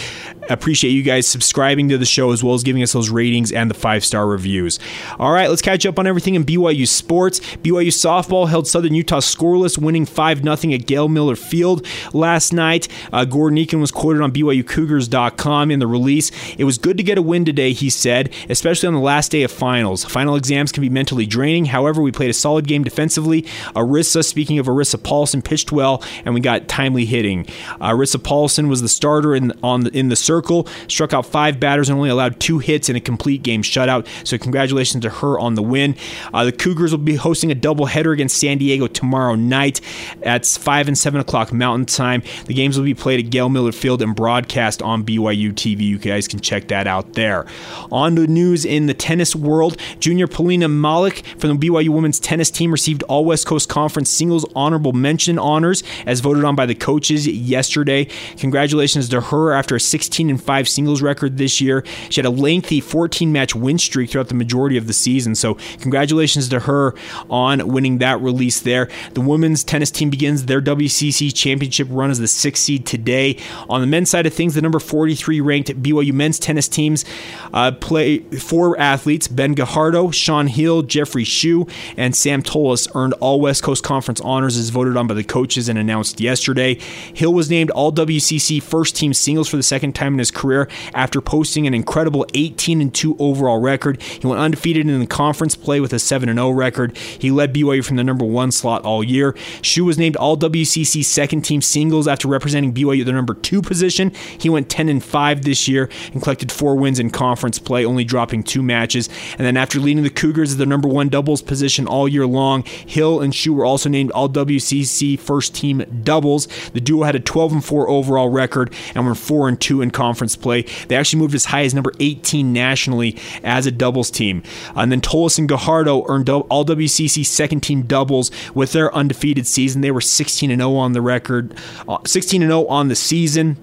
appreciate 0.49 0.91
you 0.91 1.03
guys 1.03 1.27
subscribing 1.27 1.89
to 1.89 1.99
the 1.99 2.05
show 2.05 2.33
as 2.33 2.43
well 2.43 2.55
as 2.55 2.63
giving 2.63 2.83
us 2.83 2.93
those 2.93 3.11
ratings 3.11 3.53
and 3.53 3.71
the 3.71 3.75
five 3.75 4.05
star 4.05 4.27
reviews. 4.27 4.79
All 5.19 5.33
right, 5.33 5.49
let's 5.49 5.63
catch 5.63 5.87
up 5.87 5.99
on 5.99 6.07
everything 6.07 6.35
in 6.35 6.45
BYU 6.45 6.87
sports. 6.87 7.41
BYU 7.41 7.89
softball 7.89 8.49
held 8.49 8.67
Southern 8.67 8.95
Utah 8.95 9.21
scoreless, 9.21 9.79
winning 9.79 10.07
5 10.07 10.43
0 10.43 10.75
at 10.75 10.87
Gail 10.87 11.09
Miller 11.09 11.37
Field 11.37 11.87
last 12.13 12.53
night. 12.53 12.89
Uh, 13.13 13.25
Gordon 13.25 13.59
Eakin 13.59 13.81
was 13.81 13.91
quoted 13.91 14.23
on 14.23 14.33
BYUCougars.com 14.33 15.71
in 15.71 15.79
the 15.79 15.87
release. 15.87 16.31
It 16.57 16.65
was 16.65 16.79
good 16.79 16.97
to 16.97 17.03
get 17.03 17.19
a 17.19 17.23
win 17.23 17.45
today, 17.45 17.73
he 17.73 17.91
said, 17.91 18.33
especially 18.49 18.89
on 18.89 18.95
the 18.95 19.01
last 19.01 19.31
day 19.31 19.43
of 19.43 19.51
finals. 19.51 20.05
Final 20.05 20.37
exams 20.37 20.73
can 20.73 20.81
be 20.81 20.89
mentally 20.89 21.27
draining. 21.27 21.67
However, 21.67 22.03
we 22.03 22.13
played 22.13 22.31
a 22.31 22.35
solid 22.35 22.67
game 22.67 22.85
defensively. 22.85 23.43
Arissa, 23.75 24.25
speaking 24.25 24.50
of 24.59 24.67
Arissa 24.67 25.03
Paulson, 25.03 25.43
pitched 25.43 25.73
well, 25.73 26.03
and 26.25 26.35
we 26.35 26.41
got 26.41 26.69
timely 26.69 27.05
hitting. 27.05 27.47
Uh, 27.81 27.91
Arissa 27.91 28.23
Paulson 28.23 28.69
was 28.69 28.83
the 28.83 28.89
starter 28.89 29.35
in 29.35 29.53
on 29.63 29.83
the, 29.83 29.97
in 29.97 30.09
the 30.09 30.17
circle, 30.17 30.67
struck 30.89 31.13
out 31.13 31.27
five 31.27 31.61
batters 31.61 31.89
and 31.89 31.97
only 31.97 32.11
allowed 32.11 32.41
two 32.41 32.59
hits 32.59 32.89
in 32.89 32.97
a 32.97 33.01
complete 33.01 33.43
game 33.43 33.63
shutout. 33.63 34.07
So 34.27 34.39
congratulations 34.39 35.03
to 35.03 35.11
her 35.11 35.39
on 35.39 35.55
the 35.55 35.63
win. 35.63 35.97
Uh, 36.33 36.45
the 36.45 36.53
Cougars 36.53 36.93
will 36.93 36.99
be 36.99 37.17
hosting 37.17 37.51
a 37.51 37.55
doubleheader 37.55 38.13
against 38.13 38.39
San 38.39 38.59
Diego 38.59 38.87
tomorrow 38.87 39.35
night 39.35 39.81
at 40.23 40.47
five 40.47 40.89
and 40.89 40.97
seven 40.97 41.21
o'clock 41.21 41.53
Mountain 41.53 41.87
Time. 41.87 42.23
The 42.47 42.55
games 42.55 42.79
will 42.79 42.85
be 42.85 42.95
played 42.95 43.25
at 43.25 43.31
Gail 43.31 43.49
Miller 43.49 43.73
Field 43.73 44.03
and 44.03 44.15
broadcast 44.15 44.83
on 44.83 45.05
BYU 45.05 45.53
TV. 45.53 45.81
You 45.81 45.99
guys 45.99 46.29
can 46.29 46.41
check 46.41 46.69
that 46.69 46.87
out 46.87 47.15
there. 47.15 47.47
On 47.91 48.17
to 48.17 48.27
news 48.27 48.65
in 48.65 48.87
the 48.87 48.95
tennis 48.95 49.35
world. 49.35 49.77
Junior 49.99 50.27
Polina 50.27 50.69
Malik 50.69 51.25
from 51.39 51.59
the 51.59 51.69
BYU 51.69 51.91
women's 51.91 52.21
tennis 52.21 52.51
team 52.51 52.73
received 52.73 53.03
all 53.05 53.25
West 53.25 53.47
Coast 53.47 53.69
Conference 53.69 54.11
singles 54.31 54.47
honorable 54.55 54.93
mention 54.93 55.41
honors 55.41 55.83
as 56.07 56.21
voted 56.21 56.45
on 56.45 56.55
by 56.55 56.65
the 56.65 56.75
coaches 56.75 57.27
yesterday. 57.27 58.07
Congratulations 58.37 59.09
to 59.09 59.21
her 59.21 59.53
after 59.53 59.75
a 59.75 59.81
16 59.81 60.31
and 60.31 60.41
5 60.41 60.69
singles 60.69 61.03
record 61.03 61.37
this 61.37 61.61
year. 61.61 61.85
She 62.11 62.21
had 62.21 62.27
a 62.27 62.31
lengthy 62.31 62.81
14 62.81 63.33
match 63.33 63.57
win 63.57 63.77
streak 63.77 64.11
throughout 64.11 64.29
the 64.29 64.37
majority 64.37 64.77
of 64.77 64.87
the 64.87 64.93
season. 64.93 65.35
So, 65.35 65.55
congratulations 65.81 66.49
to 66.51 66.61
her 66.61 66.95
on 67.29 67.67
winning 67.67 67.99
that 67.99 68.21
release 68.21 68.61
there. 68.61 68.89
The 69.15 69.21
women's 69.21 69.65
tennis 69.65 69.91
team 69.91 70.11
begins 70.11 70.47
their 70.47 70.61
WCC 70.61 71.35
championship 71.35 71.89
run 71.91 72.13
as 72.13 72.21
the 72.21 72.29
sixth 72.29 72.63
seed 72.63 72.87
today. 72.87 73.37
On 73.69 73.81
the 73.81 73.87
men's 73.89 74.11
side 74.11 74.27
of 74.27 74.35
things, 74.35 74.55
the 74.55 74.63
number 74.63 74.79
43 74.79 75.41
ranked 75.41 75.83
BYU 75.83 76.13
men's 76.13 76.39
tennis 76.39 76.69
teams 76.69 77.05
uh, 77.53 77.73
play 77.73 78.21
four 78.21 78.79
athletes 78.79 79.27
Ben 79.27 79.57
Gajardo, 79.57 80.15
Sean 80.15 80.47
Hill, 80.47 80.83
Jeffrey 80.83 81.25
Shu, 81.25 81.67
and 81.97 82.15
Sam 82.15 82.45
Tolis 82.45 82.87
earned 82.95 83.15
all 83.15 83.41
West 83.41 83.65
Coast 83.65 83.83
Conference 83.83 84.20
honors 84.21 84.57
as 84.57 84.71
voted 84.71 84.97
on 84.97 85.07
by 85.07 85.15
the 85.15 85.25
coaches 85.25 85.69
and 85.69 85.79
announced 85.79 86.21
yesterday. 86.21 86.75
Hill 87.15 87.33
was 87.33 87.51
named 87.51 87.71
all 87.71 87.93
WCC 87.93 88.63
first 88.63 88.97
team 88.97 89.13
singles 89.15 89.49
for 89.49 89.57
the 89.57 89.63
second 89.63 89.95
time 89.95 90.15
in 90.15 90.19
his 90.19 90.31
career 90.31 90.69
after 90.95 91.21
posting 91.21 91.67
an 91.67 91.75
incredible 91.75 92.27
18 92.35 92.81
and 92.81 92.95
2 92.95 93.17
overall 93.19 93.61
record. 93.61 94.01
He 94.03 94.27
went 94.27 94.41
undefeated 94.41 94.89
in 94.89 95.01
the 95.01 95.07
conference 95.07 95.55
play 95.55 95.81
with 95.81 95.93
a 95.93 95.99
7 95.99 96.29
and 96.29 96.39
0 96.39 96.51
record. 96.51 96.97
He 96.97 97.31
led 97.31 97.55
BYU 97.55 97.85
from 97.85 97.97
the 97.97 98.05
number 98.05 98.25
one 98.25 98.51
slot 98.51 98.85
all 98.85 99.03
year. 99.03 99.35
Shu 99.63 99.85
was 99.85 99.99
named 99.99 100.17
all 100.17 100.37
WCC 100.37 101.05
second 101.05 101.43
team 101.43 101.63
singles 101.63 102.09
after 102.09 102.29
representing 102.29 102.73
BYU 102.73 103.01
at 103.01 103.07
the 103.07 103.13
number 103.13 103.35
two 103.35 103.63
position. 103.63 104.13
He 104.39 104.49
went 104.49 104.69
10 104.69 104.89
and 104.89 105.03
5 105.03 105.43
this 105.43 105.69
year 105.69 105.89
and 106.13 106.23
collected 106.23 106.53
four 106.53 106.77
wins 106.77 106.99
in 106.99 107.11
conference 107.11 107.59
play, 107.59 107.85
only 107.85 108.05
dropping 108.05 108.43
two 108.43 108.63
matches. 108.63 109.09
And 109.39 109.47
then 109.47 109.57
after 109.57 109.79
leading 109.79 110.03
the 110.03 110.11
Cougars 110.11 110.53
at 110.53 110.59
the 110.59 110.67
number 110.67 110.89
one 110.89 111.09
doubles 111.09 111.43
position 111.43 111.87
all 111.87 112.09
year 112.09 112.27
long, 112.27 112.65
Hill 112.65 113.21
and 113.21 113.35
Shu 113.35 113.53
were 113.53 113.65
also 113.65 113.89
named 113.89 114.10
all 114.11 114.29
WCC 114.29 115.19
first 115.19 115.55
team 115.55 115.85
doubles. 116.03 116.49
The 116.73 116.81
duo 116.81 117.05
had 117.05 117.15
a 117.15 117.21
12 117.21 117.53
and 117.53 117.65
4 117.65 117.89
overall 117.89 118.29
record 118.29 118.73
and 118.95 119.07
were 119.07 119.15
4 119.15 119.49
and 119.49 119.61
2 119.61 119.83
in 119.83 119.91
conference 119.91 120.37
play. 120.37 120.63
They 120.89 120.97
actually 120.97 121.21
moved 121.21 121.35
as 121.35 121.47
high 121.47 121.65
as 121.65 121.75
number 121.75 121.93
18 122.01 122.53
nationally 122.53 123.17
as 123.43 123.67
a 123.67 123.71
doubles 123.71 124.11
team. 124.11 124.43
And 124.75 124.91
then 124.91 125.01
Tolis 125.01 125.39
and 125.39 125.49
Gajardo 125.49 126.05
earned 126.09 126.29
all 126.29 126.65
WCC 126.65 127.25
second 127.25 127.61
team 127.61 127.83
doubles 127.83 128.31
with 128.55 128.73
their 128.73 128.95
undefeated 128.95 129.47
season. 129.47 129.81
They 129.81 129.91
were 129.91 130.01
16 130.01 130.51
and 130.51 130.61
0 130.61 130.75
on 130.75 130.93
the 130.93 131.01
record, 131.01 131.55
uh, 131.89 131.99
16 132.07 132.43
and 132.43 132.51
0 132.51 132.67
on 132.67 132.89
the 132.89 132.97
season. 132.97 133.57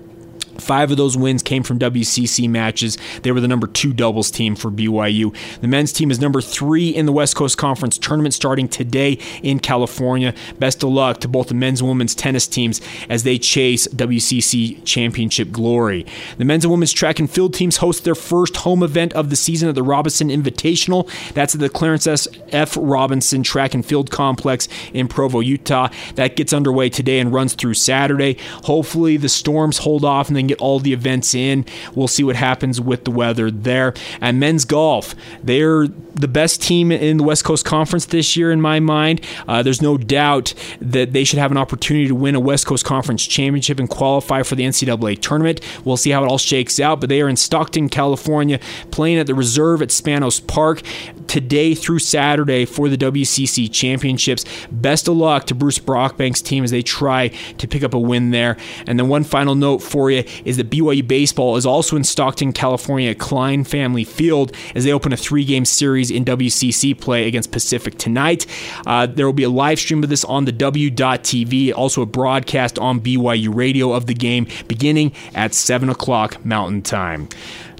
Five 0.59 0.91
of 0.91 0.97
those 0.97 1.17
wins 1.17 1.43
came 1.43 1.63
from 1.63 1.79
WCC 1.79 2.49
matches. 2.49 2.97
They 3.23 3.31
were 3.31 3.41
the 3.41 3.47
number 3.47 3.67
two 3.67 3.93
doubles 3.93 4.31
team 4.31 4.55
for 4.55 4.71
BYU. 4.71 5.35
The 5.61 5.67
men's 5.67 5.93
team 5.93 6.11
is 6.11 6.19
number 6.19 6.41
three 6.41 6.89
in 6.89 7.05
the 7.05 7.11
West 7.11 7.35
Coast 7.35 7.57
Conference 7.57 7.97
tournament 7.97 8.33
starting 8.33 8.67
today 8.67 9.19
in 9.43 9.59
California. 9.59 10.33
Best 10.59 10.83
of 10.83 10.89
luck 10.89 11.19
to 11.21 11.27
both 11.27 11.47
the 11.47 11.53
men's 11.53 11.81
and 11.81 11.89
women's 11.89 12.15
tennis 12.15 12.47
teams 12.47 12.81
as 13.09 13.23
they 13.23 13.37
chase 13.37 13.87
WCC 13.89 14.83
championship 14.85 15.51
glory. 15.51 16.05
The 16.37 16.45
men's 16.45 16.63
and 16.63 16.71
women's 16.71 16.93
track 16.93 17.19
and 17.19 17.29
field 17.29 17.53
teams 17.53 17.77
host 17.77 18.03
their 18.03 18.15
first 18.15 18.57
home 18.57 18.83
event 18.83 19.13
of 19.13 19.29
the 19.29 19.35
season 19.35 19.69
at 19.69 19.75
the 19.75 19.83
Robinson 19.83 20.29
Invitational. 20.29 21.09
That's 21.33 21.55
at 21.55 21.61
the 21.61 21.69
Clarence 21.69 22.07
S. 22.07 22.27
F. 22.51 22.77
Robinson 22.79 23.43
Track 23.43 23.73
and 23.73 23.85
Field 23.85 24.11
Complex 24.11 24.67
in 24.93 25.07
Provo, 25.07 25.39
Utah. 25.39 25.89
That 26.15 26.35
gets 26.35 26.53
underway 26.53 26.89
today 26.89 27.19
and 27.19 27.33
runs 27.33 27.53
through 27.53 27.75
Saturday. 27.75 28.37
Hopefully, 28.63 29.17
the 29.17 29.29
storms 29.29 29.79
hold 29.79 30.03
off 30.03 30.27
and 30.27 30.35
then 30.35 30.46
get 30.47 30.59
all 30.59 30.79
the 30.79 30.93
events 30.93 31.33
in. 31.33 31.65
We'll 31.93 32.07
see 32.07 32.23
what 32.23 32.35
happens 32.35 32.79
with 32.81 33.05
the 33.05 33.11
weather 33.11 33.51
there. 33.51 33.93
And 34.21 34.39
men's 34.39 34.65
golf, 34.65 35.15
they're 35.43 35.87
the 35.87 36.27
best 36.27 36.61
team 36.61 36.91
in 36.91 37.17
the 37.17 37.23
West 37.23 37.43
Coast 37.43 37.63
Conference 37.65 38.05
this 38.05 38.35
year, 38.35 38.51
in 38.51 38.59
my 38.59 38.79
mind. 38.79 39.21
Uh, 39.47 39.61
there's 39.61 39.81
no 39.81 39.97
doubt 39.97 40.53
that 40.81 41.13
they 41.13 41.23
should 41.23 41.39
have 41.39 41.51
an 41.51 41.57
opportunity 41.57 42.07
to 42.07 42.15
win 42.15 42.35
a 42.35 42.39
West 42.39 42.65
Coast 42.65 42.85
Conference 42.85 43.25
championship 43.25 43.79
and 43.79 43.89
qualify 43.89 44.43
for 44.43 44.55
the 44.55 44.63
NCAA 44.63 45.21
tournament. 45.21 45.61
We'll 45.85 45.97
see 45.97 46.11
how 46.11 46.23
it 46.23 46.27
all 46.27 46.37
shakes 46.37 46.79
out, 46.79 46.99
but 46.99 47.09
they 47.09 47.21
are 47.21 47.29
in 47.29 47.35
Stockton, 47.35 47.89
California, 47.89 48.59
playing 48.91 49.17
at 49.17 49.27
the 49.27 49.35
reserve 49.35 49.81
at 49.81 49.89
Spanos 49.89 50.45
Park 50.45 50.81
today 51.27 51.75
through 51.75 51.99
Saturday 51.99 52.65
for 52.65 52.89
the 52.89 52.97
WCC 52.97 53.71
championships. 53.71 54.45
Best 54.71 55.07
of 55.07 55.15
luck 55.15 55.45
to 55.47 55.55
Bruce 55.55 55.79
Brockbank's 55.79 56.41
team 56.41 56.63
as 56.63 56.71
they 56.71 56.81
try 56.81 57.27
to 57.27 57.67
pick 57.67 57.83
up 57.83 57.93
a 57.93 57.99
win 57.99 58.31
there. 58.31 58.57
And 58.87 58.97
then 58.97 59.07
one 59.07 59.23
final 59.23 59.55
note 59.55 59.79
for 59.79 60.09
you 60.09 60.23
is 60.45 60.57
that 60.57 60.69
BYU 60.69 61.07
baseball 61.07 61.55
is 61.55 61.65
also 61.65 61.95
in 61.95 62.03
Stockton, 62.03 62.53
California 62.53 63.13
Klein 63.15 63.63
Family 63.63 64.03
Field 64.03 64.55
as 64.75 64.83
they 64.83 64.91
open 64.91 65.13
a 65.13 65.17
three-game 65.17 65.65
series 65.65 66.11
in 66.11 66.25
WCC 66.25 66.99
play 66.99 67.27
against 67.27 67.51
Pacific 67.51 67.97
tonight. 67.97 68.45
Uh, 68.85 69.05
there 69.05 69.25
will 69.25 69.33
be 69.33 69.43
a 69.43 69.49
live 69.49 69.79
stream 69.79 70.03
of 70.03 70.09
this 70.09 70.23
on 70.25 70.45
the 70.45 70.51
W.TV, 70.51 71.73
also 71.73 72.01
a 72.01 72.05
broadcast 72.05 72.77
on 72.79 72.99
BYU 72.99 73.53
radio 73.53 73.93
of 73.93 74.05
the 74.05 74.13
game 74.13 74.47
beginning 74.67 75.11
at 75.33 75.53
7 75.53 75.89
o'clock 75.89 76.43
Mountain 76.45 76.81
Time. 76.83 77.29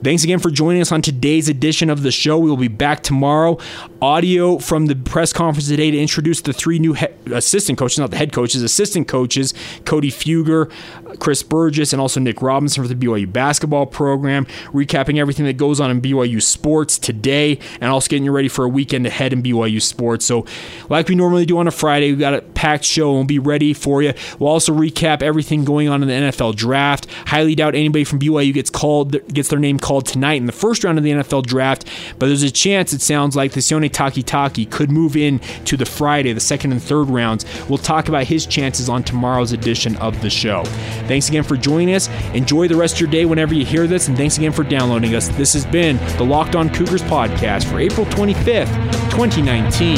Thanks 0.04 0.24
again 0.24 0.38
for 0.38 0.52
joining 0.52 0.80
us 0.80 0.92
on 0.92 1.02
today's 1.02 1.50
edition 1.50 1.90
of 1.90 2.04
the 2.04 2.12
show. 2.12 2.38
We 2.38 2.52
will 2.52 2.56
be 2.56 2.68
back 2.68 3.02
tomorrow. 3.02 3.58
Audio 4.00 4.60
from 4.60 4.86
the 4.86 4.96
press 4.96 5.34
conference 5.34 5.68
today 5.68 5.90
to 5.90 5.98
introduce 5.98 6.40
the 6.40 6.54
three 6.54 6.78
new 6.78 6.94
he- 6.94 7.08
assistant 7.34 7.80
coaches, 7.80 7.98
not 7.98 8.12
the 8.12 8.18
head 8.18 8.32
coaches, 8.32 8.62
assistant 8.62 9.08
coaches 9.08 9.56
Cody 9.86 10.12
Fueger, 10.12 10.72
Chris 11.18 11.42
Burgess, 11.42 11.94
and 11.94 12.02
also 12.02 12.20
Nick 12.20 12.44
Robinson 12.44 12.84
for 12.84 12.88
the 12.88 12.94
BYU 12.94 13.34
basketball 13.34 13.88
program. 13.88 14.46
Recapping 14.68 15.18
everything 15.18 15.46
that 15.46 15.58
goes 15.58 15.80
on 15.80 15.90
in 15.90 16.00
BYU 16.00 16.44
sports 16.44 17.00
today 17.00 17.58
and 17.82 17.90
also 17.90 18.08
getting 18.08 18.26
you 18.26 18.32
ready 18.32 18.50
for 18.50 18.66
a 18.66 18.70
weekend 18.70 19.08
ahead 19.08 19.34
in 19.34 19.42
BYU 19.42 19.82
sports. 19.82 20.26
So, 20.26 20.46
like 20.90 21.08
we 21.08 21.16
normally 21.16 21.48
do 21.48 21.58
on 21.58 21.68
a 21.68 21.72
Friday, 21.72 22.12
we've 22.12 22.20
got 22.20 22.36
a 22.36 22.42
packed 22.44 22.86
show 22.86 23.10
and 23.10 23.18
we'll 23.18 23.26
be 23.26 23.40
ready 23.40 23.74
for 23.74 24.04
you. 24.04 24.14
We'll 24.38 24.52
also 24.52 24.76
recap 24.76 25.24
everything 25.24 25.66
going 25.66 25.90
on 25.90 26.04
in 26.04 26.08
the 26.08 26.14
NFL 26.14 26.56
draft. 26.56 27.08
Highly 27.26 27.56
doubt 27.56 27.74
anybody 27.74 28.04
from 28.04 28.20
BYU 28.20 28.54
gets 28.54 28.70
called, 28.70 29.16
gets 29.34 29.50
their 29.50 29.58
name 29.58 29.80
called 29.80 29.87
tonight 30.06 30.36
in 30.36 30.46
the 30.46 30.52
first 30.52 30.84
round 30.84 30.98
of 30.98 31.04
the 31.04 31.12
NFL 31.12 31.46
draft, 31.46 31.88
but 32.20 32.28
there's 32.28 32.44
a 32.44 32.52
chance 32.52 32.94
it 32.94 33.02
sounds 33.02 33.36
like 33.36 33.54
the 33.54 33.62
Sione 33.62 33.90
Takitaki 33.90 34.70
could 34.70 34.92
move 34.92 35.16
in 35.16 35.40
to 35.66 35.78
the 35.78 35.86
Friday, 35.86 36.34
the 36.34 36.40
second 36.40 36.74
and 36.74 36.84
third 36.84 37.10
rounds. 37.10 37.46
We'll 37.70 37.78
talk 37.78 38.10
about 38.10 38.26
his 38.26 38.46
chances 38.46 38.90
on 38.90 39.04
tomorrow's 39.04 39.54
edition 39.54 39.96
of 39.98 40.22
the 40.22 40.30
show. 40.30 40.64
Thanks 41.08 41.30
again 41.30 41.44
for 41.44 41.56
joining 41.56 41.96
us. 41.96 42.10
Enjoy 42.34 42.68
the 42.68 42.76
rest 42.76 42.96
of 42.96 43.02
your 43.02 43.10
day 43.10 43.26
whenever 43.26 43.54
you 43.54 43.66
hear 43.66 43.88
this, 43.88 44.08
and 44.08 44.18
thanks 44.18 44.38
again 44.38 44.52
for 44.52 44.64
downloading 44.64 45.16
us. 45.16 45.30
This 45.30 45.54
has 45.54 45.66
been 45.66 45.98
the 46.18 46.26
Locked 46.26 46.56
On 46.56 46.70
Cougars 46.70 47.02
podcast 47.04 47.64
for 47.72 47.80
April 47.80 48.06
25th, 48.08 48.74
2019. 49.12 49.98